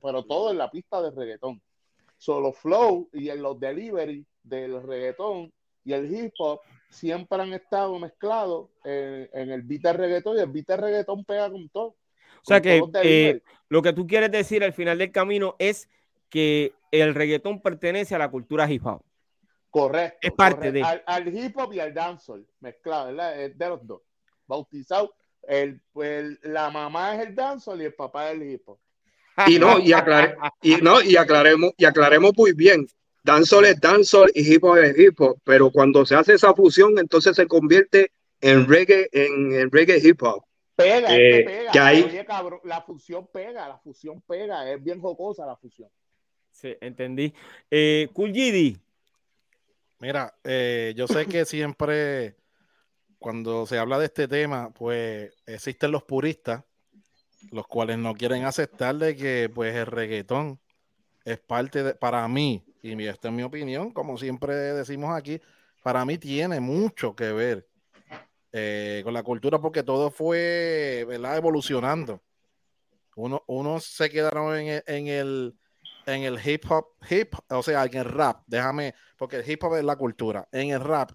[0.00, 1.60] pero todo en la pista de reggaetón.
[2.16, 5.52] Solo flow y en los delivery del reggaetón
[5.84, 10.50] y el hip hop siempre han estado mezclados en, el beat de reggaetón y el
[10.50, 11.96] beat de reggaetón pega con todo.
[12.44, 15.88] O sea que eh, lo que tú quieres decir al final del camino es
[16.28, 19.02] que el reggaetón pertenece a la cultura hip hop.
[19.70, 20.18] Correcto.
[20.20, 20.82] Es parte de.
[20.82, 23.50] Al, hip hop y al dancehall, mezclado, ¿verdad?
[23.50, 24.02] de los dos.
[24.46, 25.14] Bautizado.
[25.46, 28.78] El, pues, la mamá es el dancehall y el papá es el hip hop.
[29.48, 29.92] Y no, y,
[30.62, 32.86] y, no, y aclaremos, y aclaremos muy bien
[33.24, 36.98] dancehall es dancehall y hip hop es hip hop, pero cuando se hace esa fusión,
[36.98, 40.44] entonces se convierte en reggae, en, reggae hip hop.
[40.76, 41.72] Pega, eh, pega.
[41.72, 45.88] Que Oye, cabrón, la fusión pega, la fusión pega, es bien jocosa la fusión.
[46.50, 47.32] Sí, entendí.
[47.70, 48.78] Eh, GD.
[50.00, 52.36] Mira, eh, yo sé que siempre
[53.18, 56.62] cuando se habla de este tema, pues existen los puristas,
[57.52, 60.60] los cuales no quieren aceptar de que pues el reggaetón
[61.24, 65.40] es parte de, para mí, y esta es mi opinión, como siempre decimos aquí,
[65.82, 67.66] para mí tiene mucho que ver
[68.56, 71.36] eh, con la cultura porque todo fue ¿verdad?
[71.36, 72.22] evolucionando.
[73.16, 75.54] Uno, unos se quedaron en el, en el,
[76.06, 79.74] en el hip hop, hip, o sea, en el rap, déjame, porque el hip hop
[79.74, 81.10] es la cultura, en el rap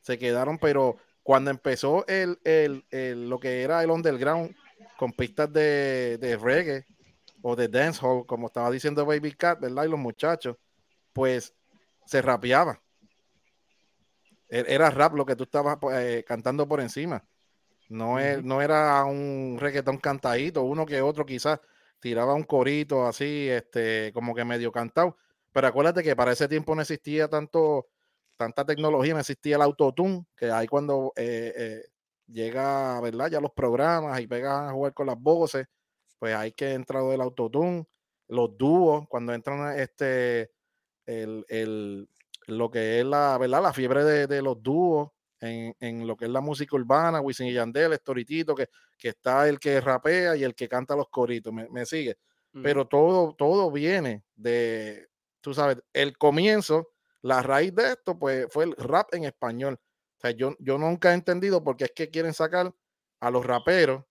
[0.00, 4.54] se quedaron, pero cuando empezó el, el, el, lo que era el underground
[4.96, 6.84] con pistas de, de reggae
[7.42, 9.86] o de dancehall, como estaba diciendo Baby Cat, ¿verdad?
[9.86, 10.56] Y los muchachos,
[11.12, 11.52] pues
[12.06, 12.80] se rapeaba.
[14.50, 17.24] E-, era rap lo que tú estabas pues, eh, cantando por encima.
[17.88, 21.58] No, no era un reggaetón cantadito, uno que otro quizás
[21.98, 25.16] tiraba un corito así, este, como que medio cantado.
[25.52, 27.88] Pero acuérdate que para ese tiempo no existía tanto,
[28.36, 31.82] tanta tecnología, no existía el autotune, que ahí cuando eh, eh,
[32.26, 33.28] llega, ¿verdad?
[33.30, 35.66] Ya los programas y pegan a jugar con las voces,
[36.18, 37.86] pues hay que entrar del autotune,
[38.28, 40.52] los dúos, cuando entran este
[41.06, 42.08] el,
[42.46, 43.62] lo que es la, ¿verdad?
[43.62, 47.94] la fiebre de, los dúos en, lo que es la música urbana, Wisin y Yandel,
[47.94, 52.16] Storitito, que, que está el que rapea y el que canta los coritos, me, sigue.
[52.62, 55.08] Pero todo, todo viene de,
[55.40, 56.88] tú sabes, el comienzo,
[57.22, 59.78] la raíz de esto, pues fue el rap en español.
[60.16, 62.74] O sea, yo, yo nunca he entendido por qué es que quieren sacar
[63.20, 64.04] a los raperos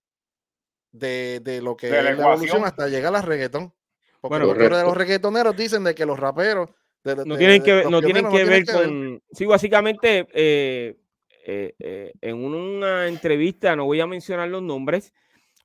[0.92, 3.74] de, lo que es la evolución hasta llegar al reggaetón.
[4.22, 6.70] Porque bueno, de los reggaetoneros dicen de que los raperos
[7.04, 9.22] no tienen que, no tienen que ver con.
[9.32, 10.98] Sí, básicamente, eh,
[11.46, 15.14] eh, eh, en una entrevista, no voy a mencionar los nombres,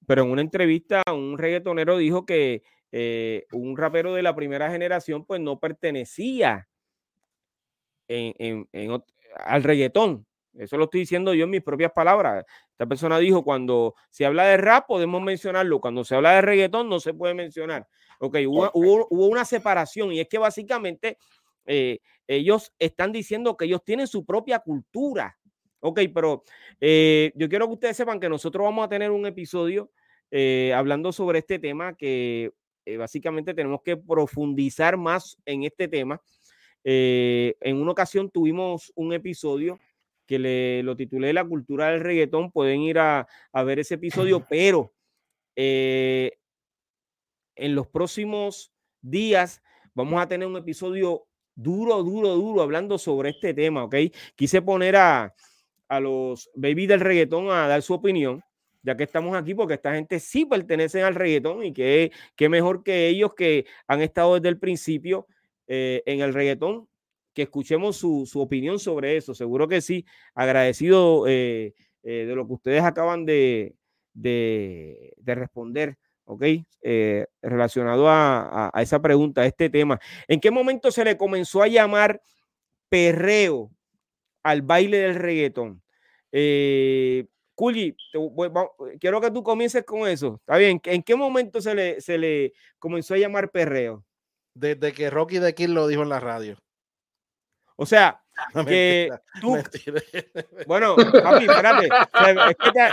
[0.06, 2.62] pero en una entrevista, un reggaetonero dijo que
[3.50, 6.68] un rapero de la primera generación, pues no pertenecía
[8.08, 10.26] al reggaetón.
[10.56, 12.44] Eso lo estoy diciendo yo en mis propias palabras.
[12.70, 16.88] Esta persona dijo, cuando se habla de rap podemos mencionarlo, cuando se habla de reggaetón
[16.88, 17.88] no se puede mencionar.
[18.20, 21.18] Ok, hubo, una separación y es que básicamente
[21.66, 25.38] eh, ellos están diciendo que ellos tienen su propia cultura.
[25.80, 26.42] Ok, pero
[26.80, 29.90] eh, yo quiero que ustedes sepan que nosotros vamos a tener un episodio
[30.30, 32.52] eh, hablando sobre este tema que
[32.98, 36.20] básicamente tenemos que profundizar más en este tema
[36.86, 39.78] en una ocasión tuvimos un episodio
[40.26, 42.50] que le, lo titulé La cultura del reggaetón.
[42.50, 43.26] Pueden ir a,
[43.64, 44.92] ver ese episodio, pero
[45.56, 46.32] eh,
[47.56, 49.62] en los próximos días
[49.94, 53.96] vamos a tener un episodio duro, duro, duro hablando sobre este tema, ¿ok?
[54.34, 55.34] Quise poner a,
[55.88, 58.42] a los baby del reggaetón a dar su opinión
[58.84, 62.12] ya que estamos aquí, porque esta gente sí pertenece al reggaetón y que,
[62.50, 65.26] mejor que ellos que han estado desde el principio
[65.66, 66.86] eh, en el reggaetón,
[67.32, 69.34] que escuchemos su, opinión sobre eso.
[69.34, 73.74] Seguro que sí, agradecido eh, eh, de lo que ustedes acaban de,
[74.12, 75.96] de, responder.
[76.24, 76.44] ¿Ok?
[77.42, 79.98] relacionado a, a, esa pregunta, a este tema.
[80.28, 82.20] ¿En qué momento se le comenzó a llamar
[82.88, 83.70] perreo
[84.42, 85.82] al baile del reggaetón?
[86.32, 87.96] Eh, Culi,
[88.98, 90.40] quiero que tú comiences con eso.
[90.40, 90.80] ¿Está bien?
[90.84, 94.04] ¿En qué momento se le, se le comenzó a llamar perreo?
[94.54, 96.58] Desde que Rocky de Kid lo dijo en la radio.
[97.76, 98.23] O sea,
[98.66, 99.56] que tú.
[100.66, 101.88] Bueno, papi, espérate.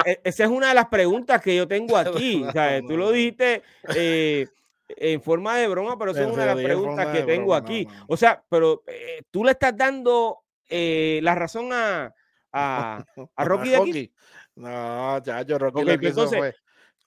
[0.06, 2.43] E, esa es una de las preguntas que yo tengo aquí.
[2.43, 3.63] O sea, tú lo dijiste
[3.95, 4.47] eh,
[4.88, 7.88] en forma de broma, pero esa es una de las preguntas que tengo aquí.
[8.08, 12.13] O sea, pero eh, tú le estás dando eh, la razón a,
[12.51, 13.04] a,
[13.36, 14.10] a Rocky de Kid.
[14.56, 16.56] No, ya, yo Rocky okay, entonces,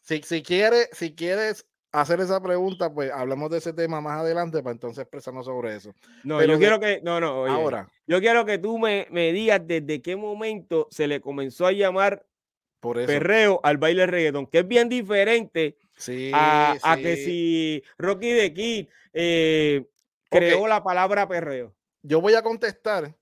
[0.00, 1.66] Si, si, quieres, si quieres
[2.00, 5.94] hacer esa pregunta, pues hablamos de ese tema más adelante para entonces expresarnos sobre eso.
[6.22, 7.88] No, yo quiero que, no, no, ahora.
[8.06, 12.26] Yo quiero que tú me, me, digas desde qué momento se le comenzó a llamar
[12.80, 15.76] por perreo al baile reggaetón, que es bien diferente
[16.32, 19.86] a, a, que si Rocky de Kid eh,
[20.28, 21.74] creó la palabra perreo.
[22.02, 23.14] Yo voy a contestar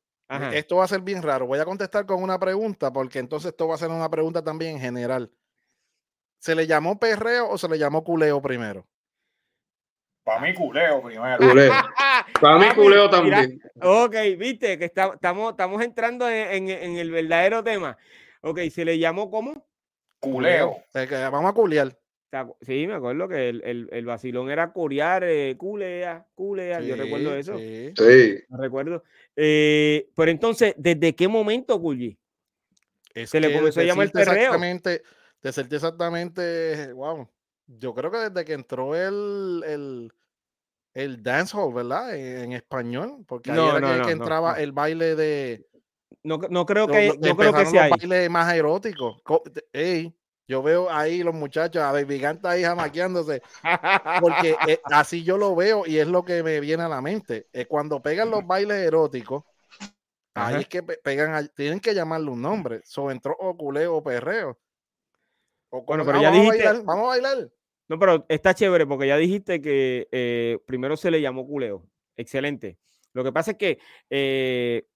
[0.53, 1.47] esto va a ser bien raro.
[1.47, 4.77] Voy a contestar con una pregunta, porque entonces esto va a ser una pregunta también
[4.77, 5.31] en general.
[6.43, 8.85] ¿Se le llamó perreo o se le llamó culeo primero?
[10.25, 11.39] Para mí culeo primero.
[12.41, 13.61] Para mí culeo también.
[13.81, 17.97] ok, viste que estamos, estamos entrando en, el verdadero tema.
[18.41, 19.69] Ok, ¿se le llamó cómo?
[20.19, 20.79] Culeo.
[21.07, 21.97] vamos a culear.
[22.61, 27.57] Sí, me acuerdo que el, el, vacilón era corear, eh, culea, culea, yo recuerdo eso.
[27.57, 27.93] Sí.
[27.97, 28.43] sí.
[28.51, 29.05] recuerdo.
[29.37, 32.19] Eh, pero entonces, ¿desde qué momento, Culli?
[33.27, 34.35] Se le comenzó a llamar el perreo.
[34.35, 35.03] Exactamente,
[35.43, 37.29] decirte exactamente, wow.
[37.67, 40.13] Yo creo que desde que entró el, el,
[40.95, 42.15] el dancehall, ¿verdad?
[42.15, 45.67] En, español, porque ahí era que, entraba el baile de.
[46.23, 47.87] No, no creo que, no creo que sea.
[47.87, 49.23] El baile más erótico.
[49.73, 50.15] Ey,
[50.47, 53.43] yo veo ahí los muchachos, a Baby Ganta ahí jamaqueándose,
[54.21, 57.49] porque eh, así yo lo veo y es lo que me viene a la mente.
[57.53, 59.45] Es cuando pegan los bailes eróticos,
[60.35, 62.83] ahí es que pegan, tienen que llamarle un nombre.
[62.85, 64.59] So entró o culeo o perreo.
[65.81, 66.65] Bueno, pero ya dijiste.
[66.85, 67.51] vamos a bailar.
[67.89, 71.87] No, pero está chévere porque ya dijiste que eh, primero se le llamó culeo.
[72.17, 72.79] Excelente.
[73.13, 73.79] Lo que pasa es que
[74.11, 74.87] eh,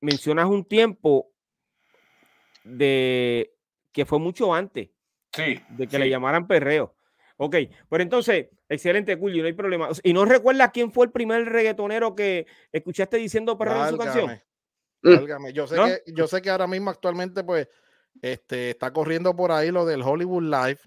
[0.00, 1.32] mencionas un tiempo
[2.64, 3.54] de
[3.92, 4.90] que fue mucho antes
[5.36, 6.94] de que le llamaran perreo.
[7.36, 7.56] Ok,
[7.88, 9.88] pero entonces, excelente, Julio, no hay problema.
[10.02, 14.40] ¿Y no recuerdas quién fue el primer reggaetonero que escuchaste diciendo perreo en su canción?
[15.54, 17.66] Yo sé, que, yo sé que ahora mismo actualmente, pues,
[18.22, 20.80] este, está corriendo por ahí lo del Hollywood Live,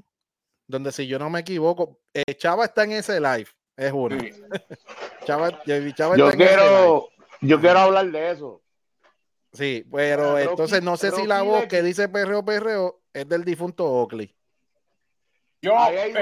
[0.67, 4.17] donde si yo no me equivoco, eh, Chava está en ese live, es uno.
[5.25, 7.09] Chava, yo quiero,
[7.41, 8.61] yo quiero hablar de eso.
[9.53, 13.85] Sí, pero entonces no sé si la voz que dice perreo, perreo es del difunto
[13.85, 14.35] Oakley.
[15.61, 15.73] Yo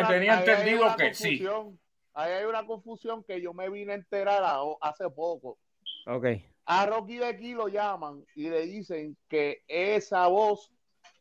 [0.07, 1.43] tenía entendido que sí.
[2.13, 4.43] Ahí hay una confusión que yo me vine a enterar
[4.81, 5.57] hace poco.
[6.05, 6.25] Ok.
[6.65, 10.71] A Rocky de aquí lo llaman y le dicen que esa voz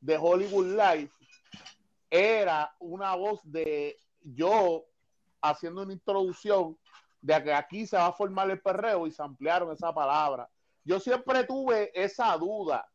[0.00, 1.14] de Hollywood Life
[2.10, 4.84] era una voz de yo
[5.40, 6.76] haciendo una introducción
[7.20, 10.48] de que aquí se va a formar el perreo y se ampliaron esa palabra
[10.84, 12.86] yo siempre tuve esa duda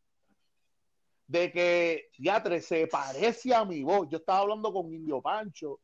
[1.28, 4.08] de que ya se parece a mi voz.
[4.10, 5.80] Yo estaba hablando con Indio Pancho,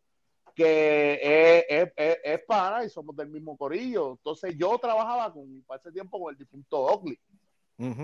[0.56, 4.12] que es, es, para y somos del mismo corillo.
[4.12, 7.20] Entonces yo trabajaba con, para ese tiempo con el difunto Oakley,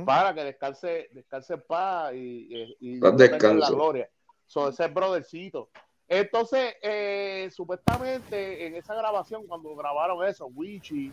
[0.06, 4.10] para que descanse, descanse en paz y, y, la gloria.
[4.46, 5.70] So, ese brothercito.
[6.08, 11.12] Entonces, eh, supuestamente en esa grabación, cuando grabaron eso, Wichi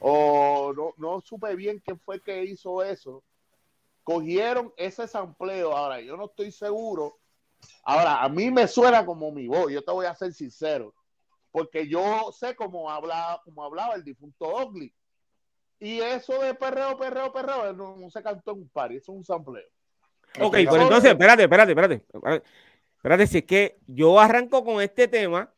[0.00, 3.22] o no, no supe bien quién fue que hizo eso.
[4.02, 5.76] Cogieron ese sampleo.
[5.76, 7.18] Ahora, yo no estoy seguro.
[7.84, 9.70] Ahora, a mí me suena como mi voz.
[9.70, 10.92] Yo te voy a ser sincero.
[11.52, 14.92] Porque yo sé cómo hablaba, cómo hablaba el difunto Oakley.
[15.82, 19.24] Y eso de perreo, perreo, perreo, no, se cantó en un par, eso es un
[19.24, 19.66] sampleo.
[20.40, 22.04] Ok, pero entonces, espérate, espérate, espérate.
[22.96, 25.52] Espérate, si es que yo arranco con este tema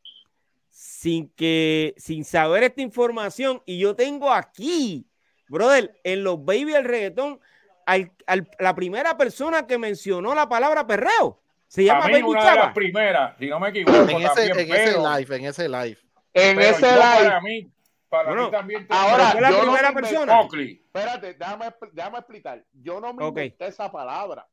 [0.70, 5.06] sin que, sin saber esta información, y yo tengo aquí
[5.48, 7.38] brother, en los baby del reggaetón,
[7.84, 8.10] al,
[8.58, 13.36] la primera persona que mencionó la palabra perreo se llama Baby una De las primeras,
[13.38, 14.08] si no me equivoco.
[14.08, 15.98] En, ese, en ese live, en ese live.
[16.32, 17.24] En ese live.
[17.24, 17.70] Para mí,
[18.14, 18.86] para mí también.
[18.90, 20.40] Ahora, fue la primera persona.
[20.40, 22.64] Espérate, déjame, déjame, explicar.
[22.72, 24.46] Yo no me inventé esa palabra.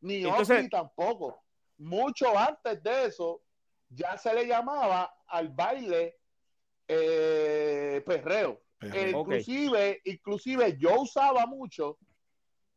[0.00, 1.42] Ni Entonces, tampoco.
[1.78, 3.42] Mucho antes de eso,
[3.88, 6.16] ya se le llamaba al baile
[6.86, 8.60] eh, perreo.
[8.82, 11.98] inclusive, inclusive yo usaba mucho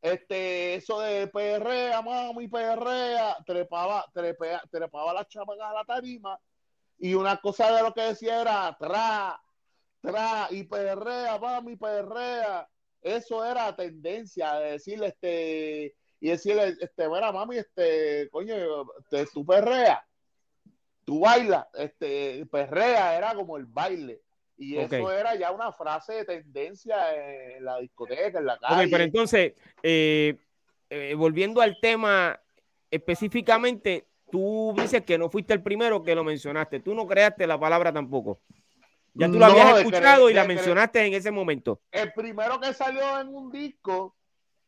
[0.05, 6.39] este, eso de perrea, mami, perrea, trepaba, trepea, trepaba las chamacas a la tarima
[6.99, 9.41] y una cosa de lo que decía era tra,
[10.05, 12.67] tra, y perrea, mami, perrea.
[13.01, 18.55] Eso era tendencia de decirle, este, y decirle, este, bueno, mami, este, coño,
[18.99, 20.05] este, tú perrea,
[21.03, 24.21] tú bailas, este, perrea era como el baile.
[24.57, 26.95] Y eso era ya una frase de tendencia
[27.55, 28.89] en la discoteca, en la calle.
[28.89, 30.37] pero entonces, eh,
[30.89, 32.39] eh, volviendo al tema
[32.89, 36.79] específicamente, tú dices que no fuiste el primero que lo mencionaste.
[36.79, 38.39] Tú no creaste la palabra tampoco.
[39.15, 41.81] Ya tú la habías escuchado y la mencionaste en ese momento.
[41.91, 44.15] El primero que salió en un disco,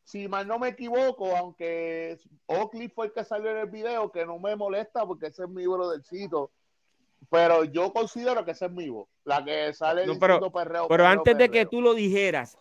[0.03, 4.25] si mal no me equivoco, aunque Oakley fue el que salió en el video, que
[4.25, 6.51] no me molesta porque ese es mi brodercito
[7.29, 11.05] pero yo considero que ese es mi voz, la que sale no, pero, perreo, pero
[11.05, 12.57] antes de que tú lo dijeras,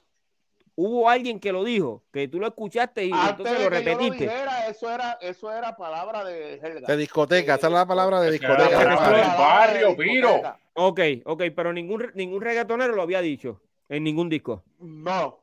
[0.77, 4.31] hubo alguien que lo dijo, que tú lo escuchaste y entonces lo repetiste.
[4.69, 8.79] eso era, eso era palabra de De discoteca, esa es la palabra de discoteca.
[8.79, 10.41] del barrio, Piro.
[10.75, 14.63] Ok, ok, pero ningún, ningún reggaetonero lo había dicho en ningún disco.
[14.79, 15.41] No,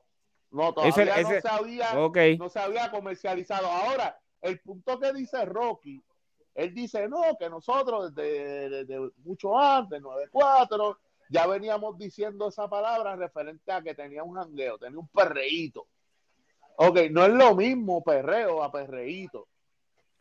[0.52, 3.68] no, todavía no, se había, no se había comercializado.
[3.68, 6.04] Ahora, el punto que dice Rocky
[6.56, 10.98] él dice, no, que nosotros desde, mucho antes, 9-4,
[11.34, 15.88] ya veníamos diciendo esa palabra referente a que tenía un jangueo, tenía un perreíto.
[16.76, 19.48] Ok, no es lo mismo perreo a perreíto.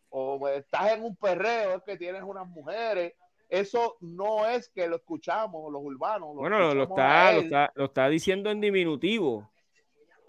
[0.09, 3.12] O pues, estás en un perreo, es que tienes unas mujeres.
[3.51, 6.35] Eso no es que lo escuchamos los urbanos.
[6.35, 9.51] bueno, lo está, lo está, lo, está, diciendo en diminutivo.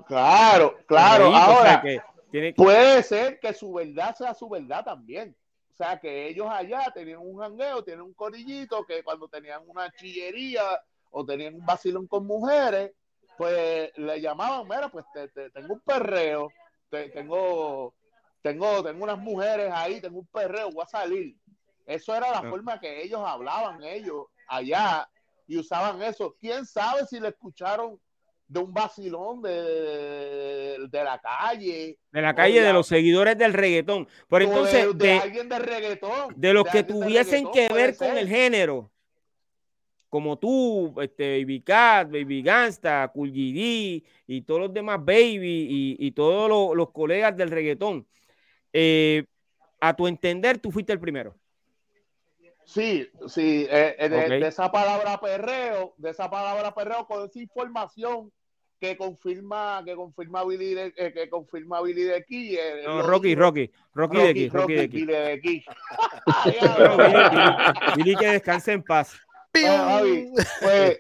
[0.06, 1.34] Claro, claro.
[1.34, 1.82] Ahora,
[2.58, 5.34] puede ser que su verdad sea su verdad también.
[5.74, 9.92] O sea, que ellos allá tenían un jangueo, tienen un corillito, que cuando tenían una
[9.92, 10.62] chillería
[11.10, 12.92] o tenían un vacilón con mujeres,
[13.40, 16.50] pues le llamaban, mira, pues te, tengo un perreo,
[16.90, 17.96] tengo,
[18.44, 21.36] tengo, tengo unas mujeres ahí, tengo un perreo, voy a salir.
[21.88, 22.50] Eso era la ah.
[22.50, 25.10] forma que ellos hablaban, ellos allá,
[25.48, 26.36] y usaban eso.
[26.40, 28.00] ¿Quién sabe si le escucharon
[28.54, 31.98] de un vacilón de, de, la calle.
[32.12, 34.08] De la calle, de, los seguidores del reggaetón.
[34.30, 36.34] Pero entonces, de, alguien de reggaetón.
[36.36, 38.92] De los que tuviesen que ver con el género.
[40.08, 46.12] Como tú, este, Baby Cat, Baby Gangsta, Cool GD y todos los demás Baby y,
[46.12, 48.06] todos los, colegas del reggaetón.
[48.72, 49.26] Eh,
[49.80, 51.36] a tu entender, tú fuiste el primero.
[52.66, 58.32] Sí, sí, eh, eh, de, esa palabra perreo, de esa palabra perreo, con esa información
[58.84, 62.58] que confirma que confirma Billy de, eh, que confirma Billy de aquí.
[62.58, 65.06] Eh, no, Rocky, Rocky, Rocky, de aquí, Rocky, de aquí.
[65.06, 65.66] De aquí.
[67.96, 69.18] Billy, que descanse en paz.
[69.54, 71.00] pues,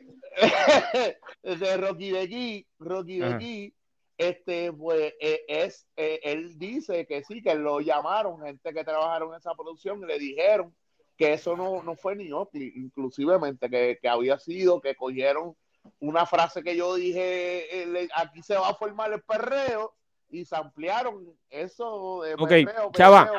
[1.44, 3.76] de Rocky de aquí, Rocky de aquí,
[4.18, 9.40] este, pues, eh, es, él dice que sí, que lo llamaron, gente que trabajaron en
[9.40, 10.74] esa producción, y le dijeron
[11.18, 15.58] que eso no, no fue ni Oakley, inclusivemente, que, que había sido, que cogieron
[16.00, 19.94] una frase que yo dije, eh, aquí se va a formar el perreo
[20.30, 23.32] y se ampliaron eso de perreo, chava,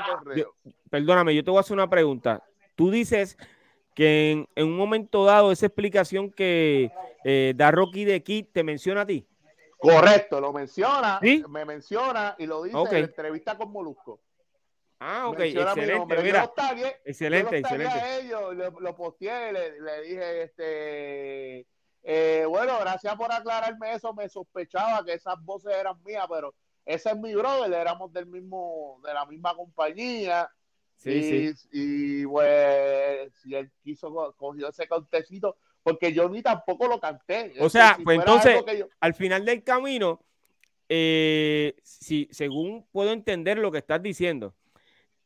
[0.91, 2.43] perdóname, yo te voy a hacer una pregunta.
[2.75, 3.37] Tú dices
[3.95, 6.91] que en, un momento dado esa explicación que
[7.25, 9.27] eh, da Rocky de Kid te menciona a ti.
[9.79, 14.21] Correcto, lo menciona, me menciona y lo dice en la entrevista con Molusco.
[14.99, 16.51] Ah, ok, excelente, mira.
[17.05, 17.93] excelente, excelente.
[17.93, 21.67] A ellos, lo, lo posteé, le, le, dije, este,
[22.07, 24.13] eh, bueno, gracias por aclararme eso.
[24.13, 29.01] Me sospechaba que esas voces eran mías, pero ese es mi brother, éramos del mismo,
[29.03, 30.49] de la misma compañía.
[30.97, 31.69] Sí, y, sí.
[31.73, 37.55] y pues, si él quiso, cogió ese contecito, porque yo ni tampoco lo canté.
[37.59, 38.63] O sea, pues entonces,
[39.01, 40.21] al final del camino,
[40.91, 44.55] eh, si, según puedo entender lo que estás diciendo,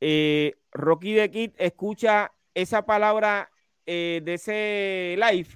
[0.01, 3.51] eh, Rocky de Kid escucha esa palabra
[3.85, 5.49] de ese live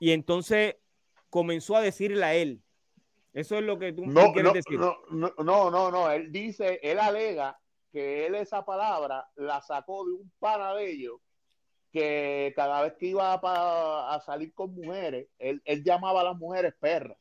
[0.00, 0.76] y entonces
[1.30, 2.62] comenzó a decirle a él.
[3.32, 4.78] Eso es lo que tú no, quieres decir.
[4.78, 7.58] No, no, no, no, él dice, él alega
[7.92, 11.20] que él esa palabra la sacó de un pana de ellos
[11.92, 17.16] que cada vez que iba a, salir con mujeres, él, llamaba a las mujeres perras.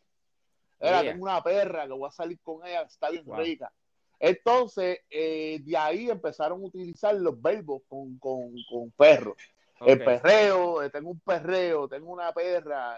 [0.79, 3.71] Era, tengo una perra que voy a salir con ella, está bien rica.
[4.19, 9.35] Entonces, eh, de ahí empezaron a utilizar los verbos con, con, con perros.
[9.81, 12.97] El perreo, eh, tengo un perreo, tengo una perra.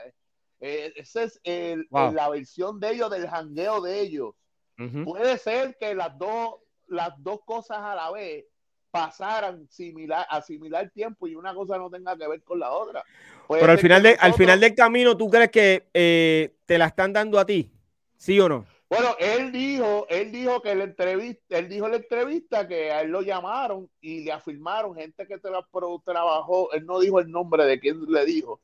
[0.60, 1.40] Eh, esa es
[1.92, 4.36] la versión de ellos, del jangueo de ellos.
[5.04, 6.56] Puede ser que las dos,
[6.88, 8.46] las dos cosas a la vez
[8.92, 13.04] pasaran similar, a similar tiempo y una cosa no tenga que ver con la otra.
[13.50, 17.40] Pero al final, de, al final del camino, ¿tú crees que te la están dando
[17.40, 17.72] a ti?
[18.18, 18.66] ¿Sí o no?
[18.90, 23.02] Bueno, él dijo, él dijo que la entrevista, él dijo en la entrevista que a
[23.02, 27.80] él lo llamaron y le afirmaron gente que trabajó, él no dijo el nombre de
[27.82, 28.62] quién le dijo,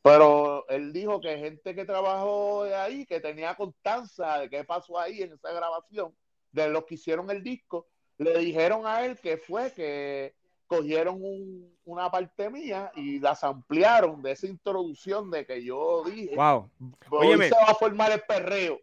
[0.00, 5.20] pero él dijo que gente que trabajó ahí, que tenía constancia de qué pasó ahí
[5.20, 6.14] en esa grabación,
[6.52, 10.34] de los que hicieron el disco, le dijeron a él que fue que
[10.66, 11.20] cogieron
[11.84, 16.34] una parte mía y las ampliaron de esa introducción de que yo dije.
[16.34, 16.70] Wow.
[17.10, 18.80] Hoy se va a formar el perreo.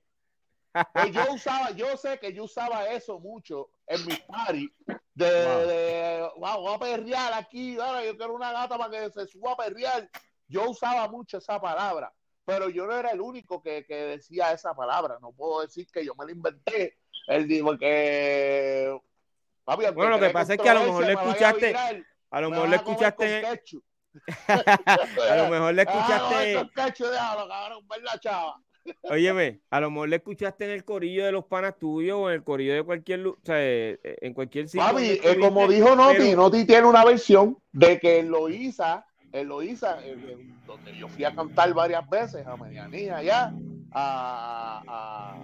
[0.93, 4.71] Pues yo usaba, yo sé que yo usaba eso mucho en mis parties.
[5.13, 5.67] De, wow.
[5.67, 9.51] de, wow, voy a perrear aquí, ahora yo quiero una gata para que se suba
[9.51, 10.09] a perrear.
[10.47, 12.11] Yo usaba mucho esa palabra,
[12.45, 15.17] pero yo no era el único que, que decía esa palabra.
[15.21, 16.97] No puedo decir que yo me la inventé.
[17.27, 18.99] Él dijo que.
[19.65, 21.75] bueno, lo que pasa es que a lo mejor le escuchaste.
[22.33, 23.45] A, lo mejor le escuchaste.
[24.47, 26.57] a lo mejor le escuchaste.
[26.57, 28.63] Ah, no,
[29.03, 32.35] Óyeme, a lo mejor le escuchaste en el corillo de los panas tuyos o en
[32.35, 34.85] el corillo de cualquier, o sea, eh, eh, en cualquier sitio.
[34.85, 39.05] Papi, eh, como dijo Noti, Noti tiene una versión de que en Loíza,
[40.67, 43.53] donde yo fui a cantar varias veces a medianía allá,
[43.91, 45.41] a,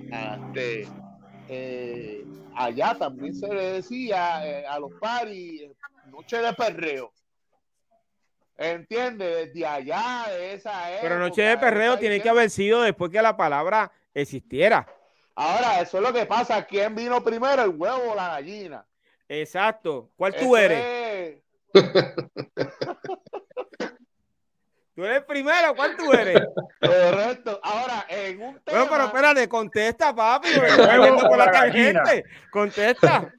[1.47, 2.25] este,
[2.55, 4.37] allá también se le decía
[4.69, 5.63] a los paris
[6.11, 7.11] noche de perreo.
[8.59, 9.45] ¿Entiende?
[9.45, 13.21] Desde allá, de esa época, Pero Noche de Perreo tiene que haber sido después que
[13.21, 14.85] la palabra existiera.
[15.33, 16.65] Ahora, eso es lo que pasa.
[16.65, 18.85] ¿Quién vino primero, el huevo o la gallina?
[19.29, 20.09] Exacto.
[20.17, 21.41] ¿Cuál tú eres?
[24.93, 25.73] ¿Tú eres primero?
[25.73, 26.41] ¿Cuál tú eres?
[26.81, 27.61] Correcto.
[27.63, 28.79] Ahora, en un tema...
[28.79, 30.49] Bueno, pero espérate, contesta, papi.
[30.59, 32.25] Me con la tangente.
[32.51, 33.33] Contesta.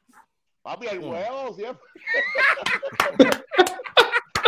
[0.63, 1.85] Papi, el huevo siempre.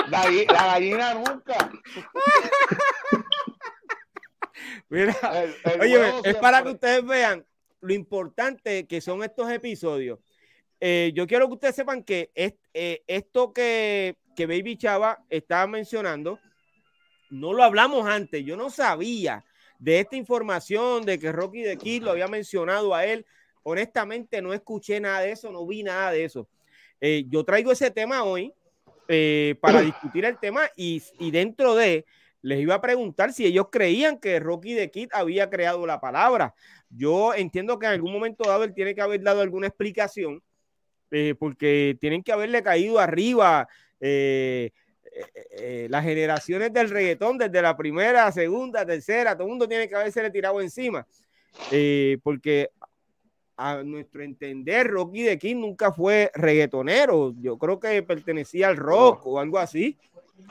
[0.09, 1.71] La, gallina nunca.
[4.89, 5.17] Mira,
[5.81, 7.45] oye, es para que ustedes vean
[7.81, 10.19] lo importante que son estos episodios.
[10.81, 16.39] Eh, yo quiero que ustedes sepan que eh, esto que, que Baby Chava estaba mencionando,
[17.31, 18.45] no lo hablamos antes.
[18.45, 19.45] Yo no sabía
[19.79, 23.27] de esta información de que Rocky de Kid lo había mencionado a él.
[23.65, 26.49] Honestamente, no escuché nada de eso, no vi nada de eso.
[27.01, 28.53] Eh, yo traigo ese tema hoy
[29.09, 32.05] eh, para discutir el tema y, dentro de,
[32.41, 36.55] les iba a preguntar si ellos creían que Rocky de Kid había creado la palabra.
[36.91, 40.43] Yo entiendo que en algún momento dado tiene que haber dado alguna explicación,
[41.11, 43.69] eh, porque tienen que haberle caído arriba
[44.01, 44.71] eh,
[45.89, 50.31] las generaciones del reggaetón, desde la primera, segunda, tercera, todo el mundo tiene que haberse
[50.31, 51.07] tirado encima,
[52.23, 52.71] porque
[53.57, 57.35] a nuestro entender, Rocky de King nunca fue reggaetonero.
[57.41, 59.99] Yo creo que pertenecía al rock o algo así.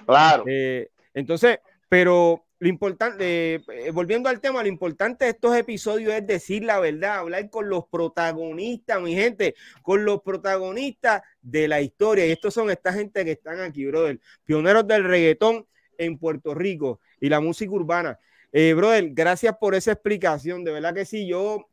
[0.05, 0.43] Claro.
[0.47, 6.27] Eh, entonces, pero lo importante, eh, volviendo al tema, lo importante de estos episodios es
[6.27, 12.25] decir la verdad, hablar con los protagonistas, mi gente, con los protagonistas de la historia.
[12.27, 15.65] Y estos son esta gente que están aquí, brother, pioneros del reggaetón
[15.97, 18.19] en Puerto Rico y la música urbana.
[18.51, 20.63] Eh, brother, gracias por esa explicación.
[20.63, 21.67] De verdad que sí, yo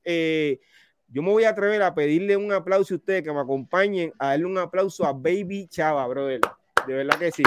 [1.10, 4.28] yo me voy a atrever a pedirle un aplauso a ustedes que me acompañen, a
[4.28, 6.40] darle un aplauso a Baby Chava, brother.
[6.86, 7.42] De verdad que sí.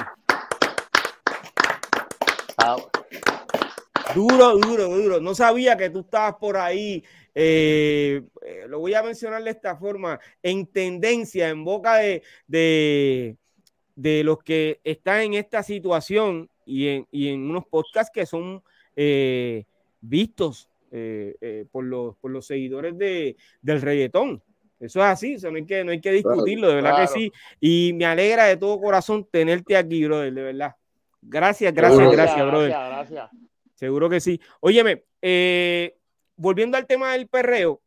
[4.15, 5.19] Duro, duro, duro.
[5.21, 7.03] No sabía que tú estabas por ahí.
[7.35, 14.23] Eh, eh, lo voy a mencionar de esta forma, en tendencia, en boca de, de,
[14.23, 18.61] los que están en esta situación y en, en unos podcasts que son
[18.95, 19.65] eh,
[20.01, 24.43] vistos eh, eh, por, los, por los seguidores de, del reggaetón.
[24.77, 27.31] Eso es así, no, hay que, no hay que discutirlo, de verdad que sí.
[27.61, 30.75] Y me alegra de todo corazón tenerte aquí, brother, de verdad.
[31.21, 32.71] Gracias, gracias, gracias, brother.
[32.71, 33.29] Gracias,
[33.75, 34.41] Seguro que sí.
[34.59, 35.95] Óyeme, eh,
[36.35, 37.81] volviendo al tema del perreo,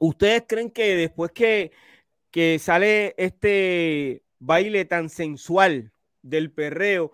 [0.00, 1.70] ¿ustedes creen que después que,
[2.32, 5.92] que sale este baile tan sensual
[6.22, 7.12] del perreo,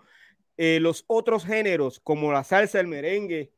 [0.57, 3.51] los otros géneros como la salsa, el merengue,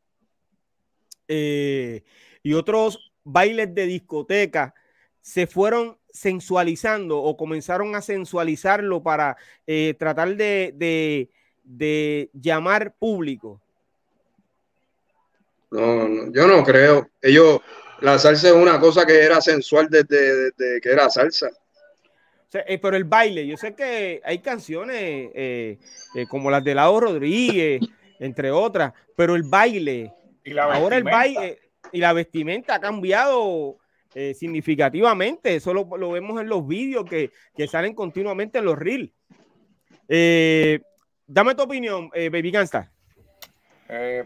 [1.35, 2.03] eh,
[2.43, 4.75] y otros bailes de discoteca
[5.19, 11.29] se fueron sensualizando o comenzaron a sensualizarlo para eh, tratar de,
[12.33, 13.59] llamar público.
[15.71, 17.09] No, no, yo no creo.
[17.19, 17.61] Ellos,
[18.01, 21.49] la salsa es una cosa que era sensual desde, desde que era salsa.
[22.67, 25.79] Eh, pero el baile, yo sé que hay canciones eh,
[26.29, 27.81] como las de Lao Rodríguez,
[28.19, 30.13] entre otras, pero el baile,
[30.59, 31.59] ahora el baile
[31.91, 33.77] y la vestimenta ha cambiado
[34.35, 35.55] significativamente.
[35.55, 37.31] Eso lo, vemos en los vídeos que,
[37.67, 39.11] salen continuamente en los reels.
[41.27, 42.91] dame tu opinión, Baby Gangsta.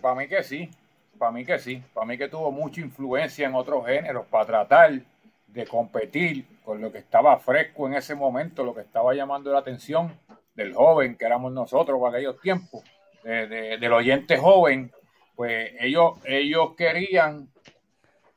[0.02, 0.70] para mí que sí,
[1.18, 5.02] para mí que sí, para mí que tuvo mucha influencia en otros géneros para tratar
[5.48, 9.60] de competir con lo que estaba fresco en ese momento, lo que estaba llamando la
[9.60, 10.14] atención
[10.54, 12.84] del joven que éramos nosotros para aquellos tiempos,
[13.24, 14.92] del oyente joven,
[15.38, 17.48] pues ellos, ellos querían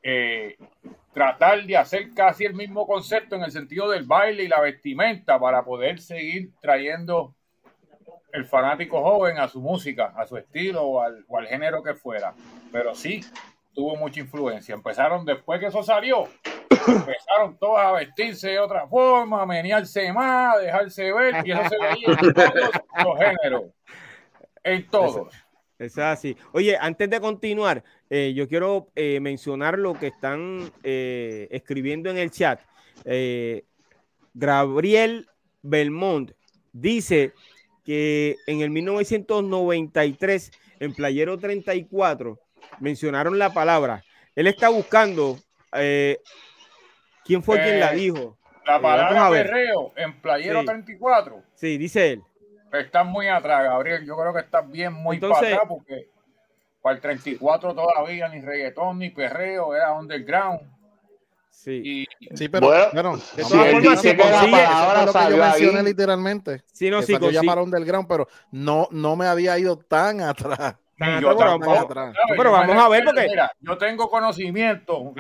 [0.03, 0.59] eh,
[1.15, 5.41] tratar de hacer casi el mismo concepto en el sentido del baile y la vestimenta
[5.41, 7.35] para poder seguir trayendo
[8.35, 11.95] el fanático joven a su música, a su estilo o al, o al género que
[11.95, 12.35] fuera.
[12.71, 13.25] Pero sí,
[13.73, 14.75] tuvo mucha influencia.
[14.75, 16.29] Empezaron después que eso salió,
[16.87, 21.63] empezaron todos a vestirse de otra forma, a menearse más, a dejarse ver, y eso
[21.67, 23.65] se veía en todos los géneros.
[24.63, 25.50] En todos.
[25.81, 26.37] Es así.
[26.53, 32.19] Oye, antes de continuar, eh, yo quiero eh, mencionar lo que están eh, escribiendo en
[32.19, 32.61] el chat.
[34.35, 35.27] Gabriel
[35.63, 36.33] Belmont
[36.71, 37.33] dice
[37.83, 42.39] que en el 1993, en Playero 34,
[42.81, 44.05] mencionaron la palabra.
[44.37, 45.39] Él está buscando
[47.25, 48.37] quién fue quien la dijo.
[48.67, 51.43] La palabra perreo en Playero 34.
[51.55, 52.23] Sí, dice él.
[52.73, 54.05] Estás muy atrás, Gabriel.
[54.05, 56.09] Yo creo que estás bien muy para atrás porque
[56.83, 60.61] para el 34 todavía ni reggaetón ni perreo, era underground.
[61.51, 62.07] Sí.
[62.35, 64.63] sí, pero bueno, de todas formas, se consigue.
[64.63, 66.63] Eso lo que yo mencioné literalmente.
[66.73, 70.77] Sí, no, sí, llamar underground, pero no, no me había ido tan atrás
[72.37, 73.29] pero vamos a ver porque
[73.61, 75.15] yo tengo conocimiento,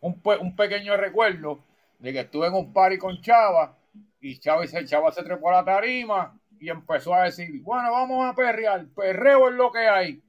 [0.00, 1.60] un, pequeño recuerdo
[1.98, 3.76] de que estuve en un party con Chava
[4.20, 8.26] y Chava, y Chava se trepó a la tarima y empezó a decir, bueno, vamos
[8.26, 10.22] a perrear, perreo es lo que hay.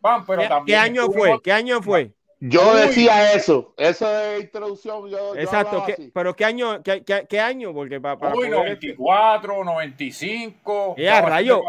[0.00, 1.40] Van, pero ¿Qué, también ¿Qué año fue?
[1.42, 2.12] ¿Qué año fue?
[2.40, 5.08] Yo decía eso, eso de introducción.
[5.08, 6.82] Yo, Exacto, pero ¿qué año?
[6.82, 7.72] Qué, qué, año?
[7.72, 10.96] Porque para, para Uy, 94, 95.
[10.98, 11.62] Ya, rayo,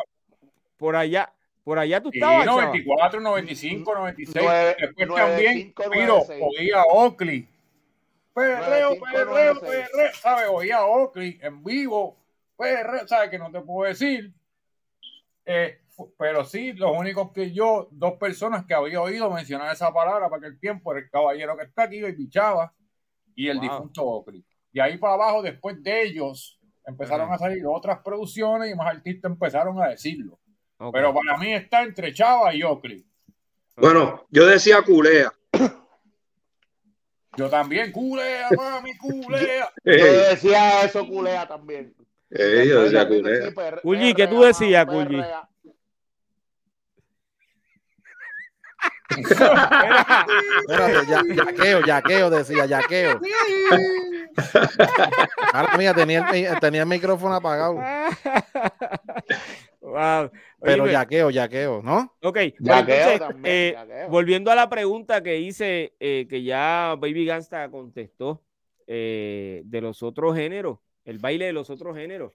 [0.78, 1.32] por allá,
[1.64, 2.44] por allá tú estabas.
[2.44, 4.46] Sí, 94, 95, 96.
[4.78, 7.48] Después también, pero oía Oakley.
[8.34, 10.14] Perreo, perreo, perreo.
[10.16, 10.50] ¿Sabes?
[10.50, 12.18] Oía Oakley en vivo.
[12.58, 13.30] Perreo, ¿sabes?
[13.30, 14.34] Que no te puedo decir.
[15.46, 15.80] Eh,
[16.18, 20.40] pero sí, los únicos que yo, dos personas que había oído mencionar esa palabra para
[20.48, 22.74] aquel tiempo, era el caballero que está aquí, y Chava,
[23.36, 24.44] y el difunto Oakley.
[24.74, 29.32] Y ahí para abajo, después de ellos, empezaron a salir otras producciones y más artistas
[29.32, 30.40] empezaron a decirlo.
[30.92, 33.06] Pero para mí está entre Chava y Oakley.
[33.78, 35.34] Bueno, yo decía culea.
[37.38, 39.70] Yo también, culea, mami, culea.
[39.84, 41.94] Yo decía eso, culea también.
[42.30, 43.08] Yo decía.
[43.82, 45.24] Culli, ¿qué tú decías, Culli?
[50.68, 53.22] Espérate, ya, yaqueo, yaqueo, decía, yaqueo.
[55.54, 57.80] Ahora mía, tenía el, tenía el micrófono apagado.
[60.62, 62.16] Pero yaqueo, yaqueo, ¿no?
[62.24, 62.38] Ok,
[63.44, 63.76] eh,
[64.10, 68.42] volviendo a la pregunta que hice, eh, que ya Baby Gangsta contestó,
[68.88, 72.34] eh, de los otros géneros, el baile de los otros géneros.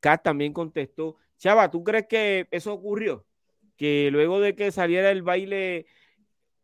[0.00, 1.16] Kat también contestó.
[1.38, 3.24] Chava, ¿tú crees que eso ocurrió?
[3.76, 5.86] Que luego de que saliera el baile,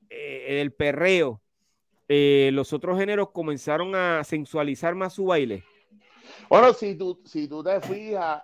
[0.08, 1.42] el perreo,
[2.08, 5.64] los otros géneros comenzaron a sensualizar más su baile.
[6.48, 8.42] Bueno, si tú, si tú te fijas,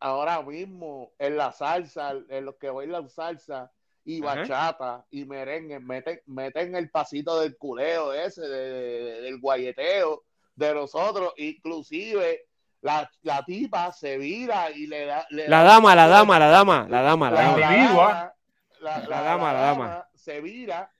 [0.00, 3.72] ahora mismo en la salsa, en los que bailan salsa
[4.04, 10.24] y bachata y merengue, meten, meten el pasito del culeo ese, del guayeteo
[10.58, 12.46] de nosotros, inclusive
[12.80, 15.26] la, la, tipa se vira y le da...
[15.30, 18.34] la, dama, la dama, la dama, la dama, la dama,
[18.80, 20.90] la, dama, la dama, se vira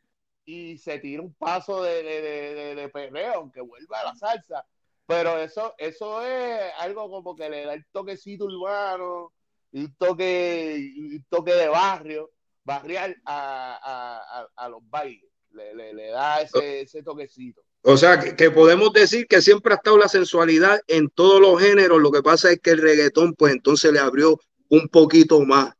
[0.44, 4.64] y se tira un paso de, de, de perreo, aunque vuelva a la salsa
[5.09, 9.32] pero eso, eso es algo como que le da el toquecito urbano,
[9.72, 12.30] un toque, un toque de barrio,
[12.62, 15.30] barrial a, los bailes.
[15.52, 17.62] Le, da ese, ese, toquecito.
[17.82, 22.00] O sea, que, podemos decir que siempre ha estado la sensualidad en todos los géneros.
[22.00, 25.72] Lo que pasa es que el reggaetón, pues entonces le abrió un poquito más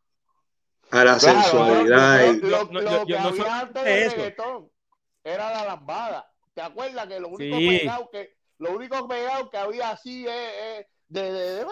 [0.91, 2.35] a la sensualidad.
[2.37, 2.69] Lo,
[3.07, 4.71] que había antes del reggaetón
[5.25, 6.31] era la lambada.
[6.55, 10.87] ¿Te acuerdas que lo único pegado que lo único pegado que había así eh, eh,
[11.09, 11.65] de, de,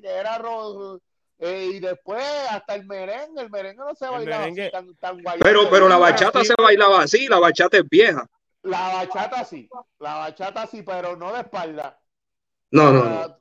[0.00, 0.40] de, era
[1.40, 5.70] eh, y después hasta el merengue, el merengue no se bailaba así, tan, tan Pero,
[5.70, 8.26] pero la bachata se bailaba así, la bachata es vieja.
[8.68, 11.98] La bachata sí, la bachata sí, pero no de espalda.
[12.70, 13.38] No, no, no.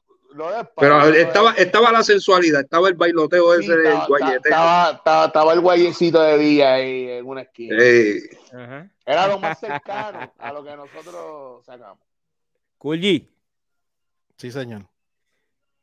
[0.76, 6.22] Pero estaba, estaba la sensualidad, estaba el bailoteo ese del estaba, estaba, estaba, el guayecito
[6.22, 7.76] de día ahí en una esquina.
[9.06, 12.00] Era lo más cercano a lo que nosotros sacamos.
[12.78, 13.28] Kulji.
[14.38, 14.84] Sí, señor.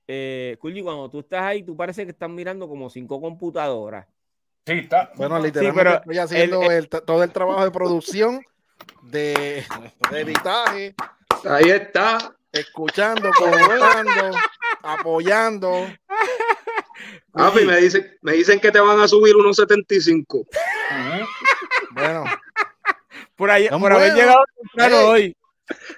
[0.07, 4.07] Eh, cuando tú estás ahí, tú parece que estás mirando como cinco computadoras.
[4.67, 5.11] Sí, está.
[5.17, 6.61] Bueno, literalmente estoy haciendo
[7.05, 8.43] todo el trabajo de producción,
[9.03, 9.65] de,
[10.11, 10.95] de editaje.
[11.45, 14.37] Ahí está escuchando, comentando,
[14.83, 15.87] apoyando.
[17.33, 20.47] Papi, me dicen, me dicen que te van a subir unos 75.
[21.93, 22.25] Bueno.
[23.35, 25.37] Por, ahí, por haber llegado temprano hoy.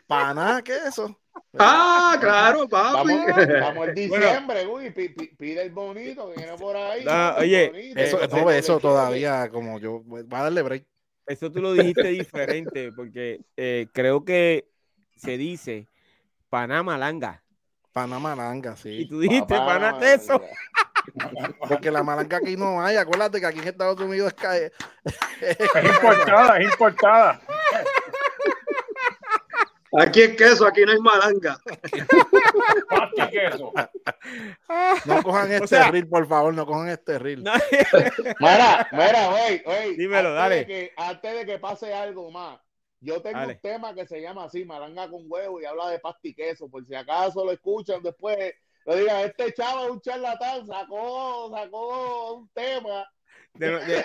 [0.06, 1.18] Para nada que eso.
[1.58, 3.12] Ah, claro, papi.
[3.60, 7.04] Vamos, en diciembre, uy, pide el bonito que viene por ahí.
[7.38, 10.84] oye, eso, eh, eso todavía, como yo, va a darle break.
[11.26, 14.68] Eso tú lo dijiste diferente, porque eh, creo que
[15.16, 15.88] se dice
[16.48, 17.42] Panamalanga.
[17.92, 18.90] Panamalanga, sí.
[18.90, 20.40] Y tú dijiste Pana eso.
[21.68, 22.96] Porque la malanga aquí no hay.
[22.96, 24.72] Acuérdate que aquí en Estados Unidos es,
[25.40, 27.40] es importada, es importada.
[29.92, 31.58] Aquí es queso, aquí no hay malanga.
[35.04, 37.42] No cojan este reel, por favor, no cojan este reel.
[38.40, 39.96] mira, mira, wey, wey.
[39.96, 40.92] Dímelo, dale.
[40.96, 42.58] antes de que pase algo más,
[43.00, 46.20] yo tengo un tema que se llama así, Malanga con huevo, y habla de pasta
[46.22, 50.66] y queso, por si acaso lo escuchan después, lo digan, este chavo es un charlatán,
[50.66, 53.06] sacó, sacó un tema.
[53.54, 54.04] De,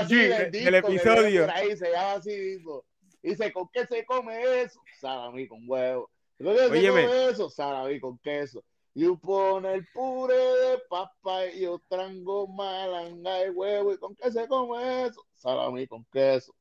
[0.00, 0.16] aquí
[0.58, 1.48] del episodio.
[1.52, 2.84] Ahí se llama así mismo.
[3.24, 4.82] Dice, ¿con qué se come eso?
[5.00, 6.10] Salami con huevo.
[6.36, 7.48] ¿Con qué se come eso?
[7.48, 8.62] Salami con queso.
[8.94, 13.94] Y pone el puré de papa y yo trango malanga de huevo.
[13.94, 15.24] ¿Y con qué se come eso?
[15.32, 16.54] Salami con queso.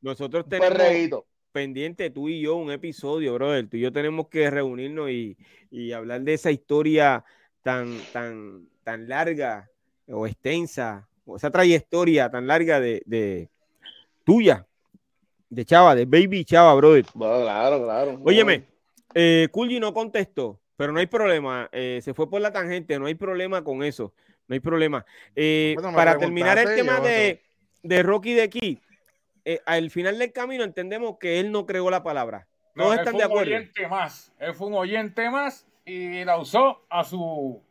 [0.00, 3.68] nosotros tenemos pendiente tú y yo un episodio, brother.
[3.68, 5.36] Tú y yo tenemos que reunirnos y,
[5.92, 7.26] hablar de esa historia
[7.62, 9.70] tan, tan, tan larga
[10.08, 13.50] o extensa, o esa trayectoria tan larga de,
[14.24, 14.66] tuya,
[15.48, 17.04] de Chava, de Baby Chava, brother.
[17.12, 18.20] claro, claro.
[18.24, 18.66] Óyeme,
[19.14, 19.48] eh,
[19.80, 21.68] no contestó, pero no hay problema.
[21.72, 24.12] Eh, se fue por la tangente, no hay problema con eso.
[24.46, 25.06] No hay problema.
[25.34, 27.42] Eh, para terminar el tema de,
[27.82, 28.80] de Rocky de aquí,
[29.44, 32.46] eh, al final del camino entendemos que él no creó la palabra.
[32.74, 33.50] No, están de acuerdo.
[33.50, 34.32] Un oyente más.
[34.38, 37.62] Él fue un oyente más y la usó a su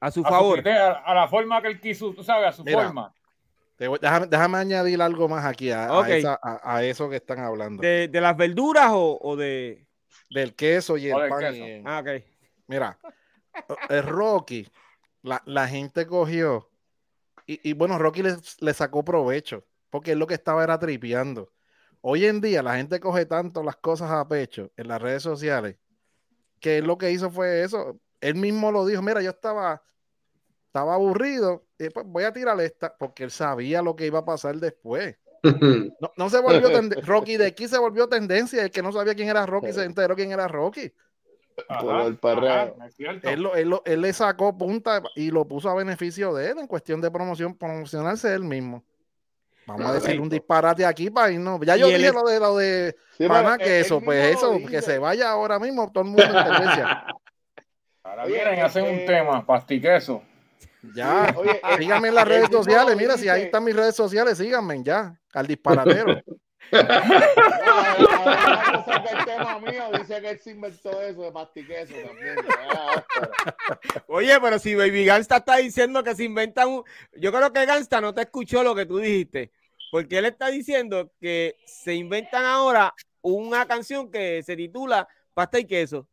[0.00, 0.66] a su favor.
[0.68, 3.12] a, la forma que él quiso, tú sabes, a su forma.
[3.78, 5.88] Déjame, añadir algo más aquí a,
[6.42, 7.80] a, eso que están hablando.
[7.80, 9.86] ¿De, las verduras o, de...?
[10.30, 11.54] Del queso y el pan.
[11.86, 12.22] Ah, ok.
[12.66, 12.98] Mira,
[13.88, 14.68] el Rocky,
[15.22, 16.68] la, la gente cogió
[17.50, 21.50] y, bueno, Rocky le, sacó provecho, porque él lo que estaba era tripeando.
[22.02, 25.78] Hoy en día la gente coge tanto las cosas a pecho en las redes sociales,
[26.60, 27.98] que él lo que hizo fue eso.
[28.20, 29.82] Él mismo lo dijo, mira, yo estaba,
[30.68, 34.24] estaba aburrido, y pues voy a tirar esta, porque él sabía lo que iba a
[34.24, 35.16] pasar después.
[36.16, 36.68] No, se volvió
[37.02, 38.64] Rocky de aquí se volvió tendencia.
[38.64, 40.92] El que no sabía quién era Rocky se enteró quién era Rocky
[43.84, 47.54] él, le sacó punta y lo puso a beneficio de él en cuestión de promoción,
[47.54, 48.84] promocionarse él mismo.
[49.66, 51.60] Vamos a decir un disparate aquí para irnos.
[51.60, 52.96] Ya yo dije lo de lo de
[53.26, 57.06] pana que eso, pues eso, que se vaya ahora mismo todo el mundo en tendencia.
[58.02, 60.22] Ahora vienen hacen un tema, pastiqueso.
[60.82, 61.34] Ya,
[61.76, 62.96] síganme en las redes sociales.
[62.96, 66.22] Mira, si ahí están mis redes sociales, síganme ya, al disparatero.
[69.98, 72.36] dice que él se inventó eso de pastiqueso también.
[74.06, 76.84] Oye, pero si Baby Gangsta está diciendo que se inventan un...
[77.16, 79.50] Yo creo que Gangsta no te escuchó lo que tú dijiste,
[79.90, 85.64] porque él está diciendo que se inventan ahora una canción que se titula Pasta y
[85.64, 86.06] Queso.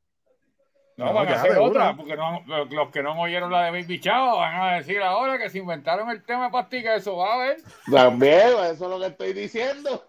[0.98, 4.62] No, van a hacer otra, porque los que no oyeron la de Baby Chao van
[4.62, 7.58] a decir ahora que se inventaron el tema de pastica, eso va a ver.
[7.92, 10.06] También, eso es lo que estoy diciendo.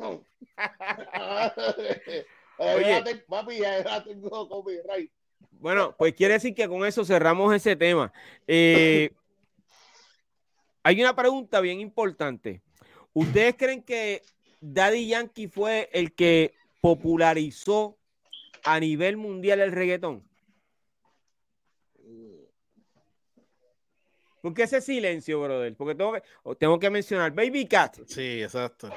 [2.59, 5.11] Oye, papi, ya tengo copyright.
[5.59, 8.13] Bueno, pues quiere decir que con eso cerramos ese tema.
[8.47, 9.11] Eh,
[10.85, 12.63] hay una pregunta bien importante.
[13.13, 14.23] ¿Ustedes creen que
[14.61, 17.99] Daddy Yankee fue el que popularizó
[18.63, 20.23] a nivel mundial el reggaetón?
[24.47, 25.75] ¿Por qué ese silencio, brother?
[25.75, 26.23] Porque tengo que,
[26.57, 27.97] tengo que mencionar Baby Cat.
[28.07, 28.89] Sí, exacto.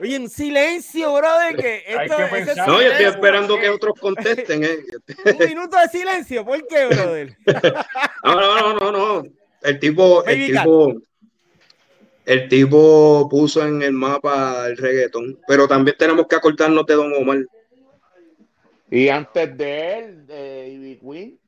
[0.00, 2.54] Oye, en silencio, brother, que esto, que.
[2.66, 4.64] No, yo estoy esperando que otros contesten.
[4.64, 4.78] eh.
[5.26, 7.36] Un minuto de silencio, ¿por qué, brother?
[8.24, 9.30] No, no, no, no, no.
[9.62, 10.62] El tipo, el Cat.
[10.62, 10.94] tipo,
[12.24, 15.38] el tipo puso en el mapa el reggaetón.
[15.46, 17.44] Pero también tenemos que acordarnos de Don Omar.
[18.90, 21.43] Y antes de él, de Ivy Queen.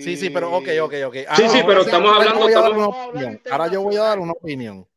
[0.00, 1.14] Sí, sí, pero ok, ok, ok.
[1.36, 3.40] Sí, sí, pero ahora estamos ahora hablando- yo voy a dar estamos- una opinión.
[3.50, 4.88] Ahora yo voy a dar una opinión.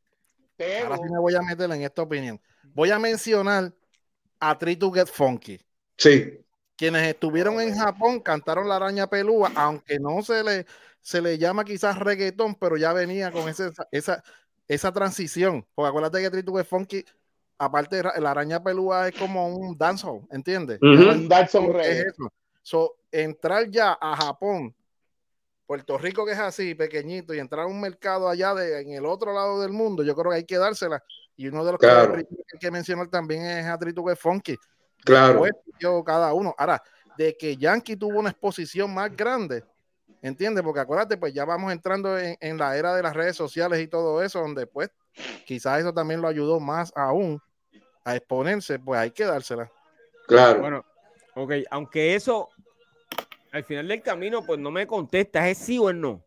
[0.84, 2.42] Ahora sí me voy a meter en esta opinión.
[2.74, 3.74] Voy a mencionar
[4.40, 5.60] a Three to Get Funky.
[5.98, 6.42] Sí,
[6.78, 10.66] Quienes estuvieron en Japón cantaron la araña pelúa, aunque no se le,
[11.00, 14.22] se le llama quizás reggaetón, pero ya venía con ese, esa,
[14.68, 15.66] esa transición.
[15.74, 17.06] Porque acuérdate que Three to Get Funky,
[17.58, 20.82] aparte la araña pelúa, es como un dancehall, ¿entiendes?
[20.82, 22.10] Un dancehall ¿Qué es reggae.
[22.10, 22.34] eso?
[22.62, 24.76] So, entrar ya a Japón,
[25.66, 29.06] Puerto Rico que es así, pequeñito, y entrar a un mercado allá de, en el
[29.06, 31.04] otro lado del mundo, yo creo que hay que dársela.
[31.36, 32.14] Y uno de los Claro.
[32.14, 34.56] que hay que mencionar también es a Trituque Funky.
[35.04, 35.44] claro.
[35.44, 36.54] Después, yo cada uno.
[36.58, 36.82] Ahora,
[37.18, 39.64] de que Yankee tuvo una exposición más grande,
[40.22, 40.64] ¿entiendes?
[40.64, 43.88] Porque acuérdate, pues ya vamos entrando en, en la era de las redes sociales y
[43.88, 44.90] todo eso, donde pues
[45.46, 47.42] quizás eso también lo ayudó más aún
[48.04, 49.72] a exponerse, pues hay que dársela.
[50.28, 50.60] Claro.
[50.60, 50.86] Bueno,
[51.36, 52.50] ok, aunque eso
[53.56, 56.22] al final del camino, pues no me contestas, ¿es sí o es no?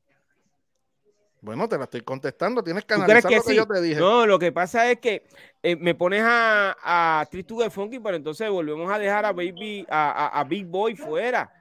[1.42, 3.56] Bueno, te la estoy contestando, tienes que ¿Tú crees analizar que lo que sí?
[3.56, 4.00] yo te dije.
[4.00, 5.24] No, lo que pasa es que
[5.62, 6.74] eh, me pones a,
[7.20, 10.96] a Tristugue Funky, pero entonces volvemos a dejar a Baby, a, a- a Big Boy
[10.96, 11.52] fuera.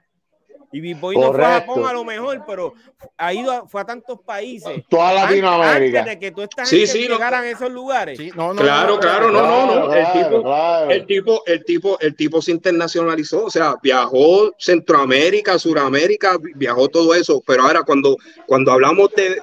[0.70, 1.60] Y Big Boy no fue a.
[1.60, 2.74] Japón a lo mejor, pero
[3.16, 4.82] ha ido a, fue a tantos países.
[4.90, 6.00] Toda Latinoamérica.
[6.00, 7.14] Antes de que tú estás Sí, sí, no.
[7.14, 8.18] llegaran a esos lugares.
[8.18, 9.94] Sí, no, no, Claro, no, claro, no, no, no.
[9.94, 10.90] El Claro, tipo- claro.
[10.90, 17.14] El tipo, el tipo, el tipo se internacionalizó, o sea, viajó Centroamérica, Suramérica, viajó todo
[17.14, 18.16] eso, pero ahora cuando,
[18.46, 19.42] cuando hablamos de,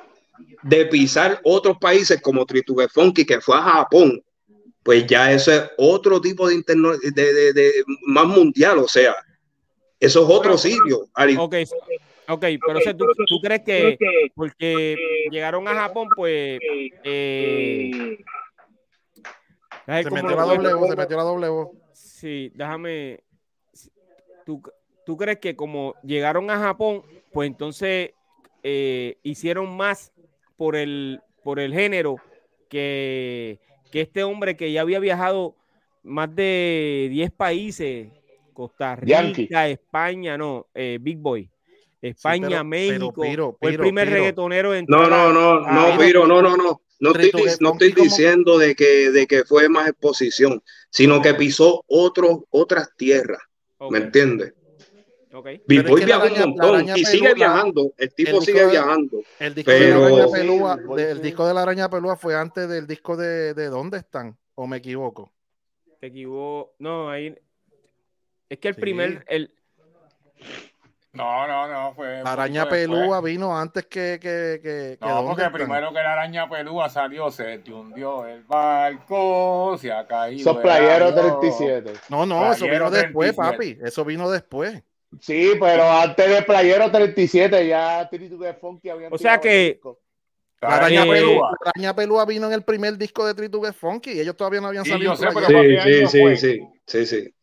[0.62, 4.22] de pisar otros países como Tritugue Funky, que fue a Japón,
[4.84, 7.74] pues ya eso es otro tipo de, interno- de, de- de-
[8.06, 9.16] más mundial, o sea,
[10.06, 11.08] eso es otro Bueno, sitio.
[11.14, 11.56] Al- Ok,
[12.28, 13.98] ok, pero o sea, ¿tú, tú crees que
[14.36, 14.96] porque
[15.32, 16.60] llegaron a Japón, pues...
[17.04, 18.18] Eh,
[19.86, 21.68] Se ¿cómo metió la W, se metió la W.
[21.94, 23.20] Sí, déjame.
[24.46, 24.62] ¿Tú,
[25.06, 28.12] tú crees que como llegaron a Japón, pues entonces
[28.64, 30.12] eh, hicieron más
[30.58, 32.16] por el, por el género
[32.70, 33.60] que,
[33.92, 35.56] que este hombre que ya había viajado
[36.04, 38.08] más de 10 países,
[38.56, 39.50] Costa Rica, Yankee.
[39.52, 41.48] España, no, eh, Big Boy,
[42.02, 46.42] España, pero- México, pero, fue el primer reggaetonero en No, no, no, no, Piro, no,
[46.42, 46.82] no, no.
[46.98, 51.84] No estoy, no estoy diciendo de que, de que fue más exposición, sino que pisó
[51.88, 53.42] otros, otras tierras,
[53.92, 54.54] ¿me entiendes?
[55.34, 55.48] Ok.
[55.48, 57.92] Big Pero es Boy que viajó un montón y sigue viajando.
[57.98, 59.22] El tipo el sigue disco de- viajando.
[59.40, 62.36] El disco de la Pero- araña pelúa, de- el disco de la araña pelúa fue
[62.38, 64.38] antes del disco de, de ¿Dónde están?
[64.56, 65.34] ¿O me equivoco?
[66.00, 66.76] Te equivoco.
[66.80, 67.36] No, ahí.
[68.56, 68.82] Es que el Sí.
[68.82, 69.26] primer.
[69.28, 69.52] El,
[71.12, 71.94] No, no, no.
[71.94, 75.54] Fue La araña pelúa vino antes que, que, que, que No, ¿Dónde porque están?
[75.54, 80.62] primero que la araña pelúa salió, se te hundió el barco, se ha caído.
[80.62, 81.40] Playeros avión.
[81.42, 81.94] 37.
[82.10, 83.78] No, no, eso Playero vino después, 37.
[83.80, 83.88] papi.
[83.88, 84.84] Eso vino después.
[85.22, 90.00] Sí, pero antes de Playero 37 ya Tritugue Funky habían O sea que- el disco.
[90.62, 94.14] La araña, Eh, pelúa, la araña pelúa vino en el primer disco de Tritugue Funky
[94.14, 95.12] y ellos todavía no habían Sí, salido.
[95.14, 95.48] yo sé, pero allá.
[95.78, 97.35] ¿para Sí, sí, sí, sí.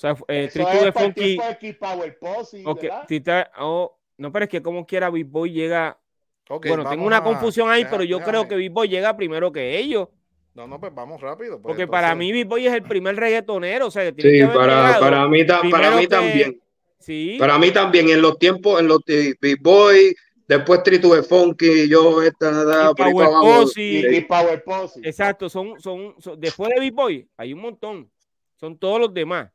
[0.00, 1.20] O sea, eh, Eso es Funky.
[1.20, 3.04] tiempo de Kid Power Posse, ok, ¿verdad?
[3.06, 5.98] Tita- oh, no, pero es que como quiera Big Boy llega.
[6.48, 8.30] Ok, bueno, tengo una a- confusión ahí, deja- pero yo déjame.
[8.38, 10.08] creo que Big Boy llega primero que ellos.
[10.54, 11.52] No, no, pues vamos rápido.
[11.56, 13.86] pues, Porque entonces- para mí Big Boy es el primer reggaetonero.
[13.88, 16.60] O sea, que tiene que Sí, haber para, para mí, ta- para mí que- también.
[16.98, 17.36] Sí.
[17.38, 20.14] Para mí también, en los tiempos, en los de Big Boy,
[20.48, 23.28] después Tritugue Funky, yo esta, da, Y por Power.
[23.28, 23.80] Posse.
[23.82, 24.08] Y.
[24.08, 25.00] Kid Power Posse.
[25.04, 28.10] Exacto, son, son, son- después de Big Boy hay un montón.
[28.56, 29.50] Son todos los demás.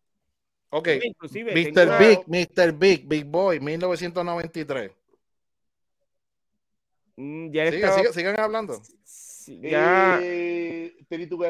[0.70, 1.98] Ok, Inclusive, Mr.
[2.00, 2.72] Big, Mr.
[2.74, 4.92] Big, Big Boy, 1993.
[7.16, 8.82] Mm, ya Sigue, estaba- sigue- sigan hablando.
[9.04, 10.20] sí, ya.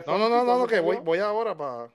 [0.06, 1.90] No, no, no, no, no, ¿cuándo que voy, voy ahora para.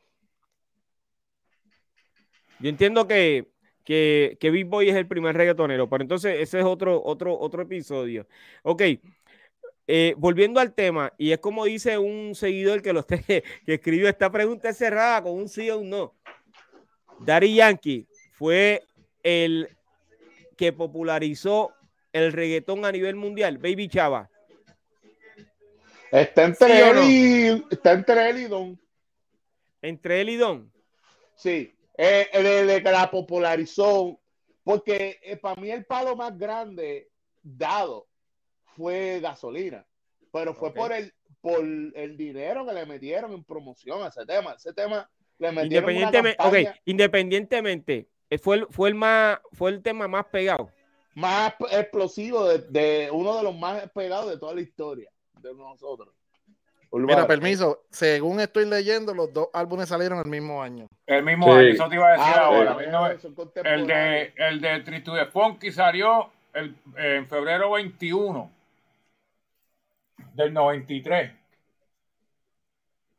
[2.58, 3.48] Yo entiendo que,
[3.84, 7.62] que, que Big Boy es el primer reggaetonero, pero entonces ese es otro, otro, otro
[7.62, 8.26] episodio.
[8.62, 8.82] Ok,
[9.86, 14.08] eh, volviendo al tema, y es como dice un seguidor que, lo esté- que escribió
[14.08, 16.14] esta pregunta es cerrada con un sí o un no.
[17.24, 18.82] Daddy Yankee fue
[19.22, 19.68] el
[20.56, 21.72] que popularizó
[22.12, 24.30] el reggaetón a nivel mundial, Baby Chava.
[26.10, 27.02] Está entre ¿Sí él no?
[27.04, 28.80] y está entre él y Don.
[29.80, 30.72] Entre él y Don.
[31.36, 34.20] Sí, eh, eh, desde que la popularizó,
[34.64, 37.08] porque para mí el palo más grande
[37.42, 38.08] dado
[38.76, 39.86] fue gasolina.
[40.32, 44.52] pero fue por el por el dinero que le metieron en promoción a ese tema.
[44.52, 45.08] Ese tema
[45.40, 50.70] independientemente, okay, independientemente, eh, fue el, fue el más fue el tema más pegado.
[51.14, 55.10] Más explosivo de, de uno de los más pegados de toda la historia
[55.40, 56.14] de nosotros.
[56.92, 60.88] Mira, permiso, según estoy leyendo, los dos álbumes salieron el mismo año.
[61.06, 63.16] El mismo año, eso te iba a decir ah, ahora.
[63.64, 68.50] el, de, el de Tritude Funky salió el, en febrero 21
[70.34, 71.32] del 93.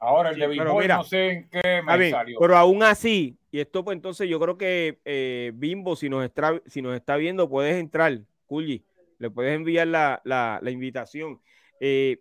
[0.03, 2.39] Ahora el de Bimbo no sé en qué me salió.
[2.39, 6.59] Pero aún así, y esto pues entonces yo creo que eh, Bimbo, si nos, está,
[6.65, 8.83] si nos está viendo, puedes entrar, Culli,
[9.19, 11.39] le puedes enviar la, la, la invitación.
[11.79, 12.17] Eh,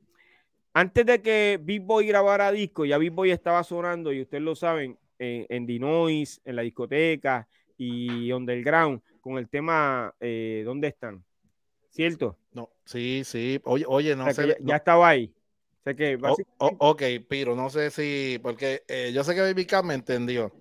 [0.74, 4.54] antes de que Big Boy grabara disco, ya Big Boy estaba sonando, y ustedes lo
[4.54, 11.24] saben, en, en Dinois, en la discoteca y Underground, con el tema eh, ¿Dónde están?
[11.88, 12.36] ¿Cierto?
[12.52, 13.58] No, sí, sí.
[13.64, 14.58] Oye, oye no sé.
[14.60, 15.32] Ya, estaba ahí.
[15.84, 16.18] Sé que
[16.58, 20.52] ok, pero no sé si, porque eh, yo sé que Baby Cat me entendió.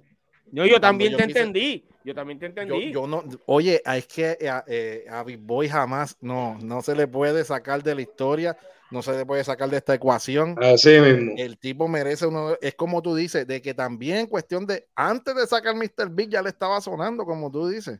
[0.52, 1.86] Yo, yo también te entendí.
[2.04, 2.92] Yo también te entendí.
[2.92, 7.08] Yo, no, oye, es que a, eh, a Big Boy jamás, no, no se le
[7.08, 8.58] puede sacar de la historia
[8.92, 10.56] no se le puede sacar de esta ecuación.
[10.62, 11.34] Así mismo.
[11.38, 15.48] El tipo merece uno, es como tú dices, de que también cuestión de, antes de
[15.48, 16.10] sacar Mr.
[16.10, 18.00] Big ya le estaba sonando, como tú dices,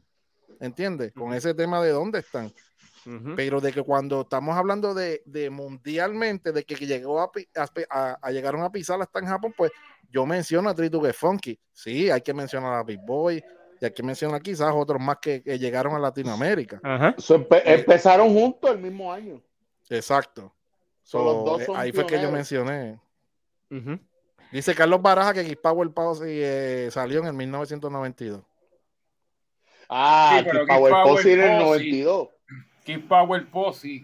[0.60, 1.14] ¿entiendes?
[1.14, 2.52] Con ese tema de dónde están.
[3.36, 7.32] Pero de que cuando estamos hablando de, mundialmente, de que llegó a,
[8.22, 9.72] a, llegaron a pisar hasta en Japón, pues
[10.10, 11.60] yo menciono a Tritugue Funky.
[11.72, 13.44] Sí, hay que mencionar a Big Boy,
[13.82, 16.82] y hay que mencionar quizás otros más que, llegaron a Latinoamérica.
[17.66, 19.42] empezaron juntos el mismo año.
[19.90, 20.54] Exacto.
[21.14, 23.00] Eh, ahí fue que yo mencioné.
[24.52, 28.42] Dice Carlos Baraja que Keep Power Posse eh, salió en el 1992.
[29.88, 32.30] Ah, sí, Power, Posse en el 92.
[32.90, 34.04] Keep Power Posse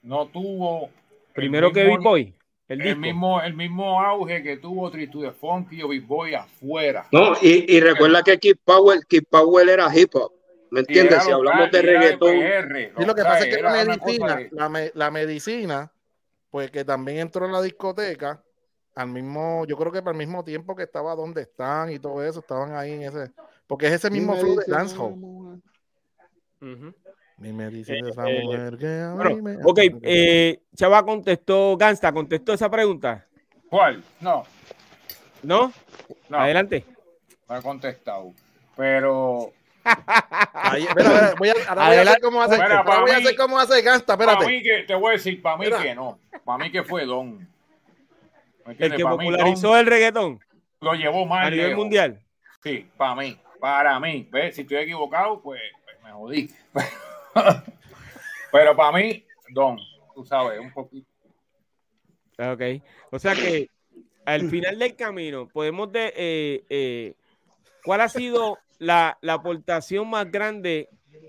[0.00, 0.88] no tuvo.
[1.34, 2.34] Primero que Big Boy.
[2.68, 7.06] El, mismo, el mismo auge que tuvo Tritude Funky o Big Boy afuera.
[7.12, 10.32] No, y, y recuerda que Keep Power, Keep Power era hip hop.
[10.70, 11.22] ¿Me entiendes?
[11.22, 12.34] Si hablamos de reggaetón.
[12.34, 14.40] y lo que pasa es que la medicina,
[14.94, 15.92] la, medicina,
[16.48, 18.42] pues que también entró en la discoteca,
[18.94, 22.24] al mismo, yo creo que para el mismo tiempo que estaba donde están y todo
[22.24, 23.32] eso, estaban ahí en ese,
[23.66, 25.60] porque es ese mismo flow de dancehall.
[27.40, 29.56] Mi medicina esa eh, mujer que a mí me...
[29.64, 33.26] Ok, eh, Chava contestó, Gansta contestó esa pregunta.
[33.70, 34.04] ¿Cuál?
[34.20, 34.44] No.
[35.42, 35.72] ¿No?
[36.28, 36.38] no.
[36.38, 36.84] Adelante.
[37.48, 38.34] No he contestado.
[38.76, 39.52] Pero
[40.52, 43.58] Ahí, espera, voy a, ahora voy a hacer cómo hace, ahora voy a hacer cómo
[43.58, 44.36] hace Gasta, espérate.
[44.38, 46.18] Para mí que, te voy a decir, para mí que no.
[46.44, 47.48] Para mí que fue Don.
[48.78, 50.40] El que popularizó el reggaetón.
[50.80, 52.20] Lo llevó más a nivel mundial.
[52.62, 53.38] Sí, para mí.
[53.58, 54.28] Para mí.
[54.30, 54.54] ¿Ves?
[54.54, 56.50] Si estoy equivocado, pues, pues me jodí.
[58.52, 59.78] Pero para mí, Don,
[60.14, 61.08] tú sabes, un poquito.
[62.38, 62.62] Ok.
[63.10, 63.68] O sea que
[64.24, 66.12] al final del camino, podemos de.
[66.16, 67.14] Eh, eh,
[67.84, 70.88] ¿Cuál ha sido la, aportación más grande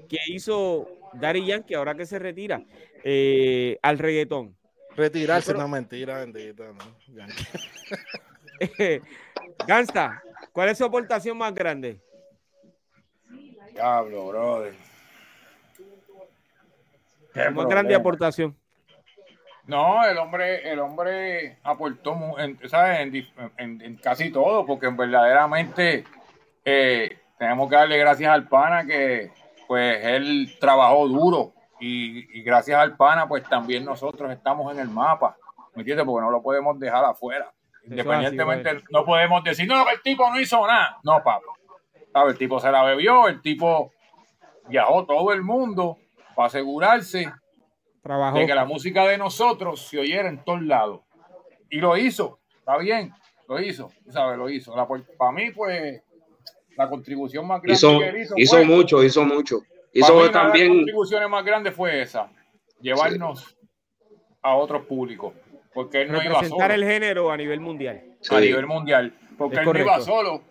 [0.09, 2.63] que hizo Dari Yankee ahora que se retira
[3.03, 4.55] eh, al reggaetón?
[4.95, 6.65] Retirarse, no mentira, bendita.
[6.73, 6.97] ¿no?
[9.67, 10.21] Gansta,
[10.51, 12.01] ¿cuál es su aportación más grande?
[13.73, 14.90] Diablo, brother.
[17.53, 18.55] Más grande aportación.
[19.67, 22.57] No, el hombre, el hombre aportó en,
[23.57, 26.03] En, casi todo, porque verdaderamente
[26.65, 29.31] eh, tenemos que darle gracias al pana que
[29.67, 35.37] pues él trabajó duro y, gracias al pana pues también nosotros estamos en el mapa,
[35.75, 36.05] ¿me entiendes?
[36.05, 37.51] Porque no lo podemos dejar afuera.
[37.85, 40.99] Independientemente, no podemos decir, no, el tipo no hizo nada.
[41.03, 41.41] No, papá.
[42.27, 43.91] El tipo se la bebió, el tipo
[44.67, 45.97] viajó todo el mundo
[46.35, 47.31] para asegurarse
[48.33, 51.01] de que la música de nosotros se oyera en todos lados.
[51.69, 53.13] Y lo hizo, está bien,
[53.47, 54.37] lo hizo, ¿sabes?
[54.37, 54.73] Lo hizo.
[55.17, 56.01] para mí, pues,
[56.75, 59.61] la contribución más grande hizo, que hizo, hizo mucho, hizo mucho.
[59.93, 60.69] Hizo también.
[60.69, 62.31] La contribución más grande fue esa,
[62.79, 63.57] llevarnos
[64.41, 65.33] a otros públicos.
[65.73, 66.65] Porque él no iba solo.
[66.65, 68.03] el género a nivel mundial.
[68.29, 69.13] A nivel mundial.
[69.37, 70.43] Porque él no iba solo.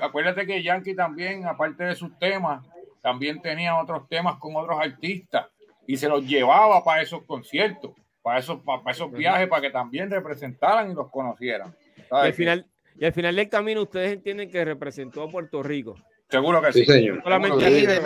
[0.00, 2.64] acuérdate que Yankee también, aparte de sus temas,
[3.06, 5.46] también tenía otros temas con otros artistas
[5.86, 10.10] y se los llevaba para esos conciertos, para esos, para, esos viajes, para que también
[10.10, 11.72] representaran y los conocieran.
[12.10, 12.66] al final,
[12.98, 15.94] y al final del camino ustedes entienden que representó a Puerto Rico.
[16.28, 16.84] Seguro que sí.
[16.84, 17.22] señor.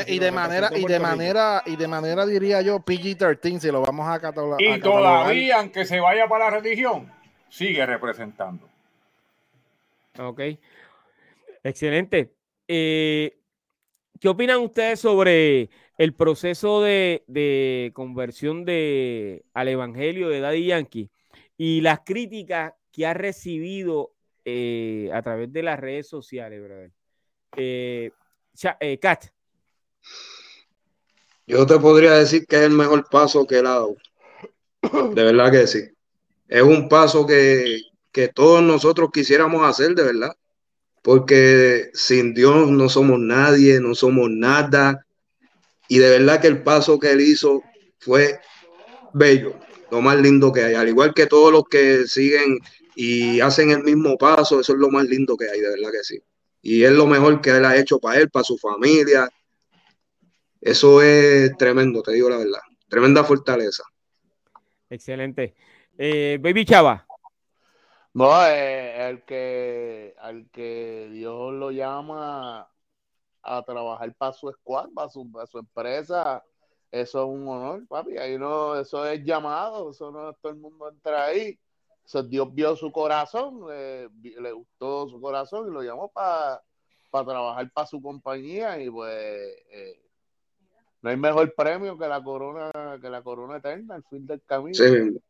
[0.06, 4.06] Y, de, manera, y de manera, y de manera diría yo, PG-13, si lo vamos
[4.06, 4.60] a catalogar.
[4.60, 7.10] Y todavía, aunque se vaya para la religión,
[7.48, 8.68] sigue representando.
[10.18, 10.42] Ok.
[11.64, 12.34] Excelente.
[12.68, 13.39] Eh,
[14.20, 21.10] ¿qué opinan ustedes sobre el proceso de, conversión al Evangelio de Daddy Yankee
[21.56, 24.12] y las críticas que ha recibido
[24.44, 26.92] eh, a través de las redes sociales, brother?
[27.56, 28.10] Eh,
[28.80, 29.24] eh, Kat.
[31.46, 33.96] Yo te podría decir que es el mejor paso que ha dado.
[34.82, 35.80] De verdad que sí.
[36.46, 40.36] Es un paso que todos nosotros quisiéramos hacer, de verdad.
[41.02, 45.06] Porque sin Dios no somos nadie, no somos nada.
[45.88, 47.62] Y de verdad que el paso que él hizo
[47.98, 48.38] fue
[49.12, 49.58] bello,
[49.90, 50.74] lo más lindo que hay.
[50.74, 52.58] Al igual que todos los que siguen
[52.94, 56.04] y hacen el mismo paso, eso es lo más lindo que hay, de verdad que
[56.04, 56.22] sí.
[56.62, 59.28] Y es lo mejor que él ha hecho para él, para su familia.
[60.60, 62.60] Eso es tremendo, te digo la verdad.
[62.88, 63.84] Tremenda fortaleza.
[64.90, 65.54] Excelente.
[65.96, 67.06] Eh, Baby Chava.
[68.12, 72.68] No, eh, el que, al que Dios lo llama
[73.42, 76.44] a trabajar para su squad, para su, para su empresa,
[76.90, 78.18] eso es un honor, papi.
[78.18, 81.58] Ahí no, eso es llamado, eso no todo el mundo entra ahí.
[82.04, 86.60] Eso, Dios vio su corazón, le gustó su corazón y lo llamó para
[87.10, 89.14] trabajar para su compañía y pues
[89.70, 90.00] eh,
[91.02, 94.74] no hay mejor premio que la corona, que la corona eterna al fin del camino.
[94.74, 95.20] Sí.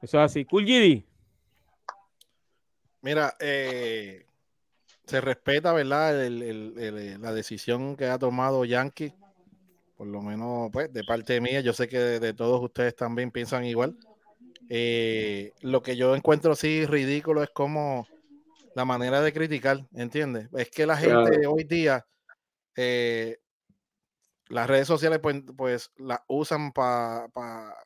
[0.00, 0.44] Eso es así.
[0.44, 1.13] Cool GD.
[3.04, 4.24] Mira, eh,
[5.04, 6.26] se respeta, ¿verdad?
[6.26, 9.12] la decisión que ha tomado Yankee,
[9.98, 13.66] por lo menos pues, de parte mía, yo sé que de, todos ustedes también piensan
[13.66, 13.94] igual.
[14.70, 18.08] Eh, lo que yo encuentro así ridículo es como
[18.74, 20.48] la manera de criticar, ¿entiendes?
[20.56, 22.06] Es que la gente hoy día,
[22.74, 23.36] eh,
[24.48, 27.76] las redes sociales pues, pues las usan para, pa,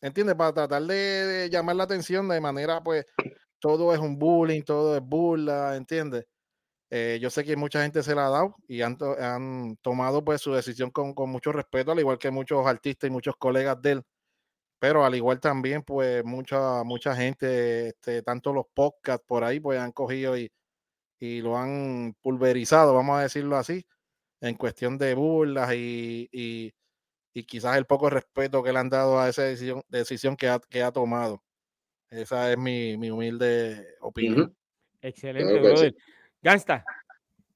[0.00, 0.34] ¿entiendes?
[0.34, 3.06] Para tratar de, llamar la atención de manera pues
[3.60, 6.26] todo es un bullying, todo es burla, ¿entiendes?
[6.90, 8.96] Eh, yo sé que mucha gente se la ha dado y han,
[9.82, 13.80] tomado pues su decisión con, mucho respeto, al igual que muchos artistas y muchos colegas
[13.82, 14.02] de él.
[14.80, 19.80] Pero al igual también, pues mucha, mucha gente, este, tanto los podcasts por ahí, pues
[19.80, 20.52] han cogido y,
[21.20, 23.86] y lo han pulverizado, vamos a decirlo así,
[24.40, 26.74] en cuestión de burlas y, y,
[27.46, 30.82] quizás el poco respeto que le han dado a esa decisión, decisión que, ha, que
[30.82, 31.42] ha tomado.
[32.10, 34.54] Esa es mi, humilde opinión.
[35.00, 35.94] Excelente, brother.
[36.42, 36.84] Gasta.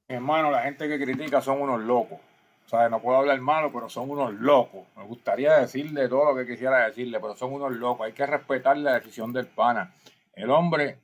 [0.07, 2.19] Hermano, la gente que critica son unos locos.
[2.67, 4.87] O sea, no puedo hablar malo, pero son unos locos.
[4.97, 8.07] Me gustaría decirle todo lo que quisiera decirle, pero son unos locos.
[8.07, 9.95] Hay que respetar la decisión del pana.
[10.35, 10.99] El hombre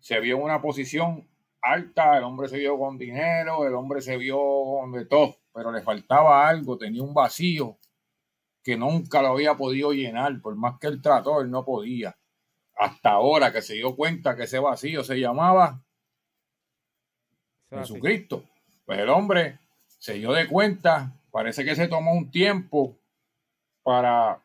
[0.00, 1.28] se vio en una posición
[1.62, 5.72] alta, el hombre se vio con dinero, el hombre se vio con de todo, pero
[5.72, 7.78] le faltaba algo, tenía un vacío
[8.62, 12.17] que nunca lo había podido llenar, por más que él trató, él no podía
[12.78, 15.82] hasta ahora que se dio cuenta que ese vacío se llamaba
[17.70, 18.44] Jesucristo.
[18.86, 19.58] Pues el hombre
[19.98, 22.96] se dio de cuenta, parece que se tomó un tiempo
[23.82, 24.40] para,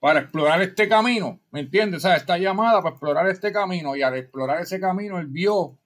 [0.00, 1.98] para explorar este camino, ¿me entiendes?
[1.98, 5.78] O sea, esta llamada para explorar este camino y al explorar ese camino él vio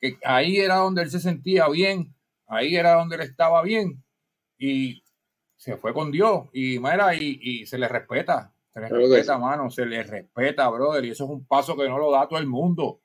[0.00, 2.12] que ahí era donde él se sentía bien,
[2.48, 4.02] ahí era donde él estaba bien
[4.58, 5.04] y
[5.56, 9.70] se fue con Dios y, mira, y, y se le respeta, se le respeta, mano,
[9.70, 12.46] se le respeta, brother, y eso es un paso que no lo da todo el
[12.46, 13.00] mundo.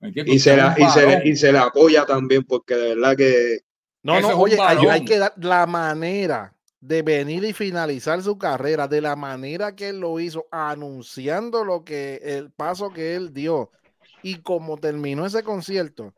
[0.00, 3.60] y, se la, y, se le, y se le apoya también, porque de verdad que.
[4.02, 9.00] No, no, oye, hay, que dar la manera de venir y finalizar su carrera de
[9.00, 13.70] la manera que él lo hizo, anunciando lo que el paso que él dio
[14.24, 16.12] y como terminó ese concierto,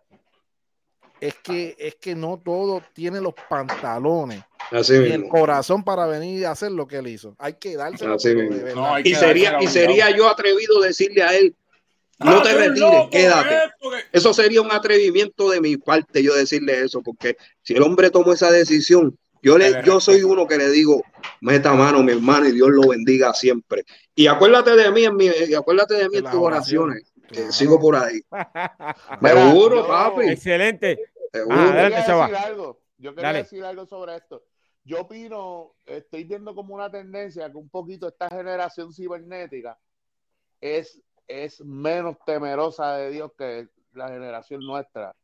[1.21, 4.43] es que es que no todo tiene los pantalones
[4.83, 7.37] y el corazón para venir a hacer lo que él hizo.
[7.39, 8.07] Hay que darse
[9.05, 11.55] y sería, y sería yo atrevido decirle a él,
[12.19, 13.73] no te retires, quédate.
[14.13, 18.33] Eso sería un atrevimiento de mi parte, yo decirle eso, porque si el hombre tomó
[18.33, 21.03] esa decisión, yo, le, yo soy uno que le digo,
[21.41, 23.85] meta mano, mi hermano, y Dios lo bendiga siempre.
[24.15, 27.79] Y acuérdate de mí, en mi, y acuérdate de mí en tus oraciones, que sigo
[27.79, 28.23] por ahí.
[29.23, 30.31] Seguro, papi.
[30.31, 30.99] Excelente.
[31.51, 31.91] Ah,
[32.97, 34.44] yo quería decir algo sobre esto
[34.85, 39.79] yo opino, estoy viendo como una tendencia que un poquito esta generación cibernética
[40.61, 45.17] es, es menos temerosa de Dios que la generación nuestra.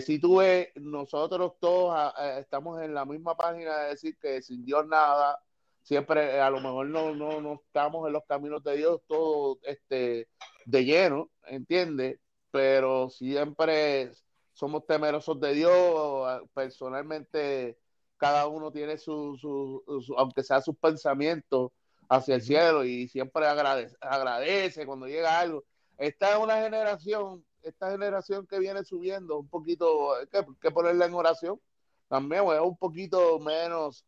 [0.00, 4.42] Si tú ves, nosotros todos ah, eh, estamos en la misma página de decir que
[4.42, 5.40] sin Dios nada,
[5.82, 9.58] siempre eh, a lo mejor no, no, no estamos en los caminos de Dios todo
[9.62, 10.28] este,
[10.66, 12.18] de lleno, ¿entiendes?
[12.50, 14.10] Pero siempre
[14.52, 16.42] somos temerosos de Dios.
[16.52, 17.78] Personalmente,
[18.18, 21.72] cada uno tiene su, su, aunque sea sus pensamientos
[22.08, 25.64] hacia el cielo y siempre agradece, agradece cuando llega algo.
[25.96, 31.14] Esta es una generación, esta generación que viene subiendo un poquito, que, que ponerla en
[31.14, 31.60] oración,
[32.08, 34.04] también es un poquito menos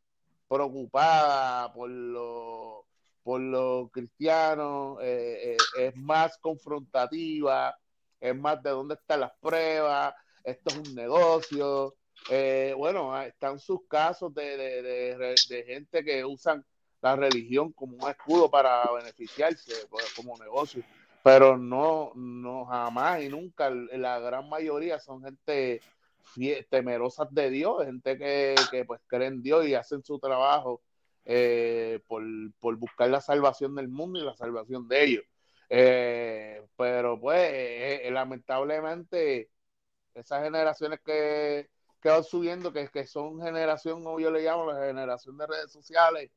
[0.48, 2.84] preocupada por los
[3.22, 7.76] por los cristianos, eh, eh, es más confrontativa,
[8.18, 11.94] es más de dónde están las pruebas, esto es un negocio.
[12.28, 16.64] Eh, bueno, están sus casos de, de, gente que usan
[17.00, 20.82] la religión como un escudo para beneficiarse pues, como negocio,
[21.22, 25.80] pero no, no jamás y nunca, la gran mayoría son gente
[26.68, 30.80] temerosas de Dios, gente que, que pues creen en Dios y hacen su trabajo
[31.24, 35.24] eh, por, buscar la salvación del mundo y la salvación de ellos.
[35.68, 39.50] Eh, pero pues lamentablemente
[40.14, 41.68] esas generaciones que,
[42.08, 46.30] van subiendo, que, que son generación, como yo le llamo, la generación de redes sociales,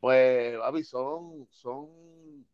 [0.00, 0.58] pues,
[0.88, 2.46] son, son,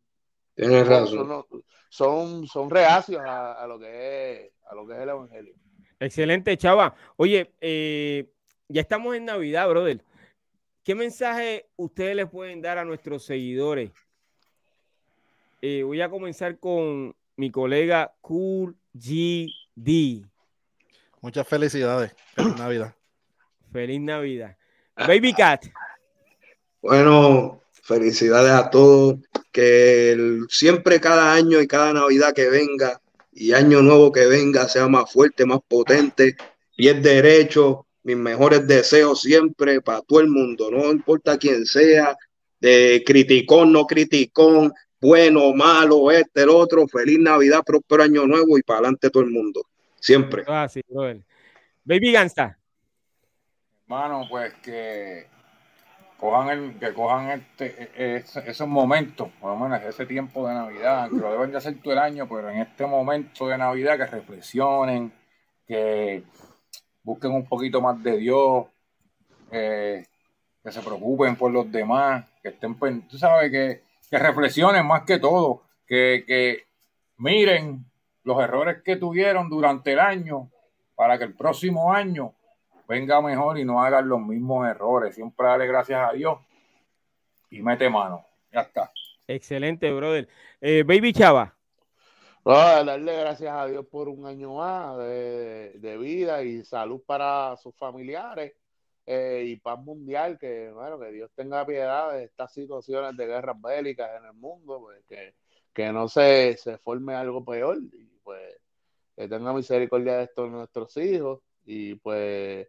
[1.89, 5.55] son, son, reacios a, lo que es, a lo que es el evangelio.
[5.99, 6.93] Excelente, Chava.
[7.17, 7.51] Oye,
[8.67, 10.03] ya estamos en Navidad, brother.
[10.83, 13.91] ¿Qué mensaje ustedes les pueden dar a nuestros seguidores?
[15.61, 20.28] Eh, voy a comenzar con mi colega Cool GD.
[21.21, 22.15] Muchas felicidades.
[22.35, 22.95] Feliz Navidad.
[23.71, 24.57] Feliz Navidad.
[24.95, 25.65] Baby Cat.
[26.81, 29.15] Bueno, felicidades a todos.
[29.51, 33.01] Que siempre cada año y cada Navidad que venga
[33.31, 36.35] y año nuevo que venga sea más fuerte, más potente,
[36.77, 42.17] es derecho, mis mejores deseos siempre para todo el mundo, no importa quién sea,
[42.59, 48.63] de criticón, no criticón, bueno, malo, este, el otro, feliz Navidad, próspero año nuevo y
[48.63, 49.61] para adelante todo el mundo,
[49.99, 50.43] siempre.
[50.47, 50.81] Ah, sí,
[51.83, 52.57] Baby Gansta.
[53.83, 55.27] Hermano, pues que
[56.19, 60.53] cojan el, que cojan este, e, e, esos momentos, por lo menos ese tiempo de
[60.53, 63.97] Navidad, que lo deben de hacer todo el año, pero en este momento de Navidad
[63.97, 65.11] que reflexionen,
[65.65, 66.23] que
[67.03, 68.67] busquen un poquito más de Dios,
[69.51, 70.05] eh,
[70.63, 73.81] que se preocupen por los demás, que estén, tú sabes, que,
[74.11, 76.65] reflexionen más que todo, que,
[77.17, 77.85] miren
[78.29, 80.51] los errores que tuvieron durante el año
[80.93, 82.35] para que el próximo año
[82.87, 85.15] venga mejor y no hagan los mismos errores.
[85.15, 86.37] Siempre dale gracias a Dios
[87.49, 88.23] y mete mano.
[88.51, 88.91] Ya está.
[89.27, 90.27] Excelente, brother.
[90.61, 91.55] Eh, Baby Chava
[92.43, 98.53] darle gracias a Dios por un año más de, vida y salud para sus familiares
[99.07, 103.59] eh, y paz mundial, que bueno, que Dios tenga piedad de estas situaciones de guerras
[103.59, 105.33] bélicas en el mundo, pues, que,
[105.73, 108.08] que no se, se forme algo peor y
[109.19, 112.65] que tenga misericordia de estos nuestros hijos y pues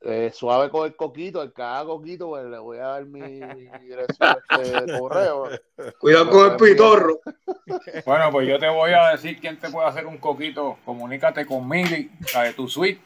[0.00, 4.36] eh, suave con el coquito, el cada coquito, pues le voy a dar mi, dirección
[4.58, 5.48] de correo.
[6.00, 7.20] Cuidado con el pitorro.
[8.04, 10.78] Bueno, pues yo te voy a decir quién te puede hacer un coquito.
[10.84, 13.00] Comunícate con Mili, la de tu suite.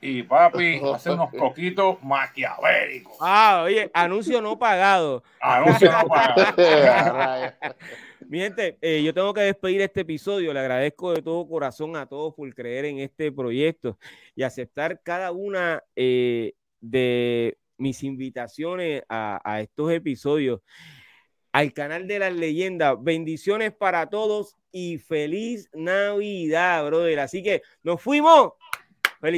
[0.00, 3.16] Y papi, hace unos coquitos maquiavélicos.
[3.20, 5.22] Ah, oye, anuncio no pagado.
[5.40, 6.54] Anuncio no pagado.
[8.28, 10.52] Mi gente, eh, yo tengo que despedir este episodio.
[10.52, 13.98] Le agradezco de todo corazón a todos por creer en este proyecto
[14.34, 20.60] y aceptar cada una eh, de mis invitaciones a, estos episodios
[21.52, 22.96] al canal de las leyendas.
[23.00, 27.20] Bendiciones para todos y feliz Navidad, brother.
[27.20, 28.52] Así que nos fuimos.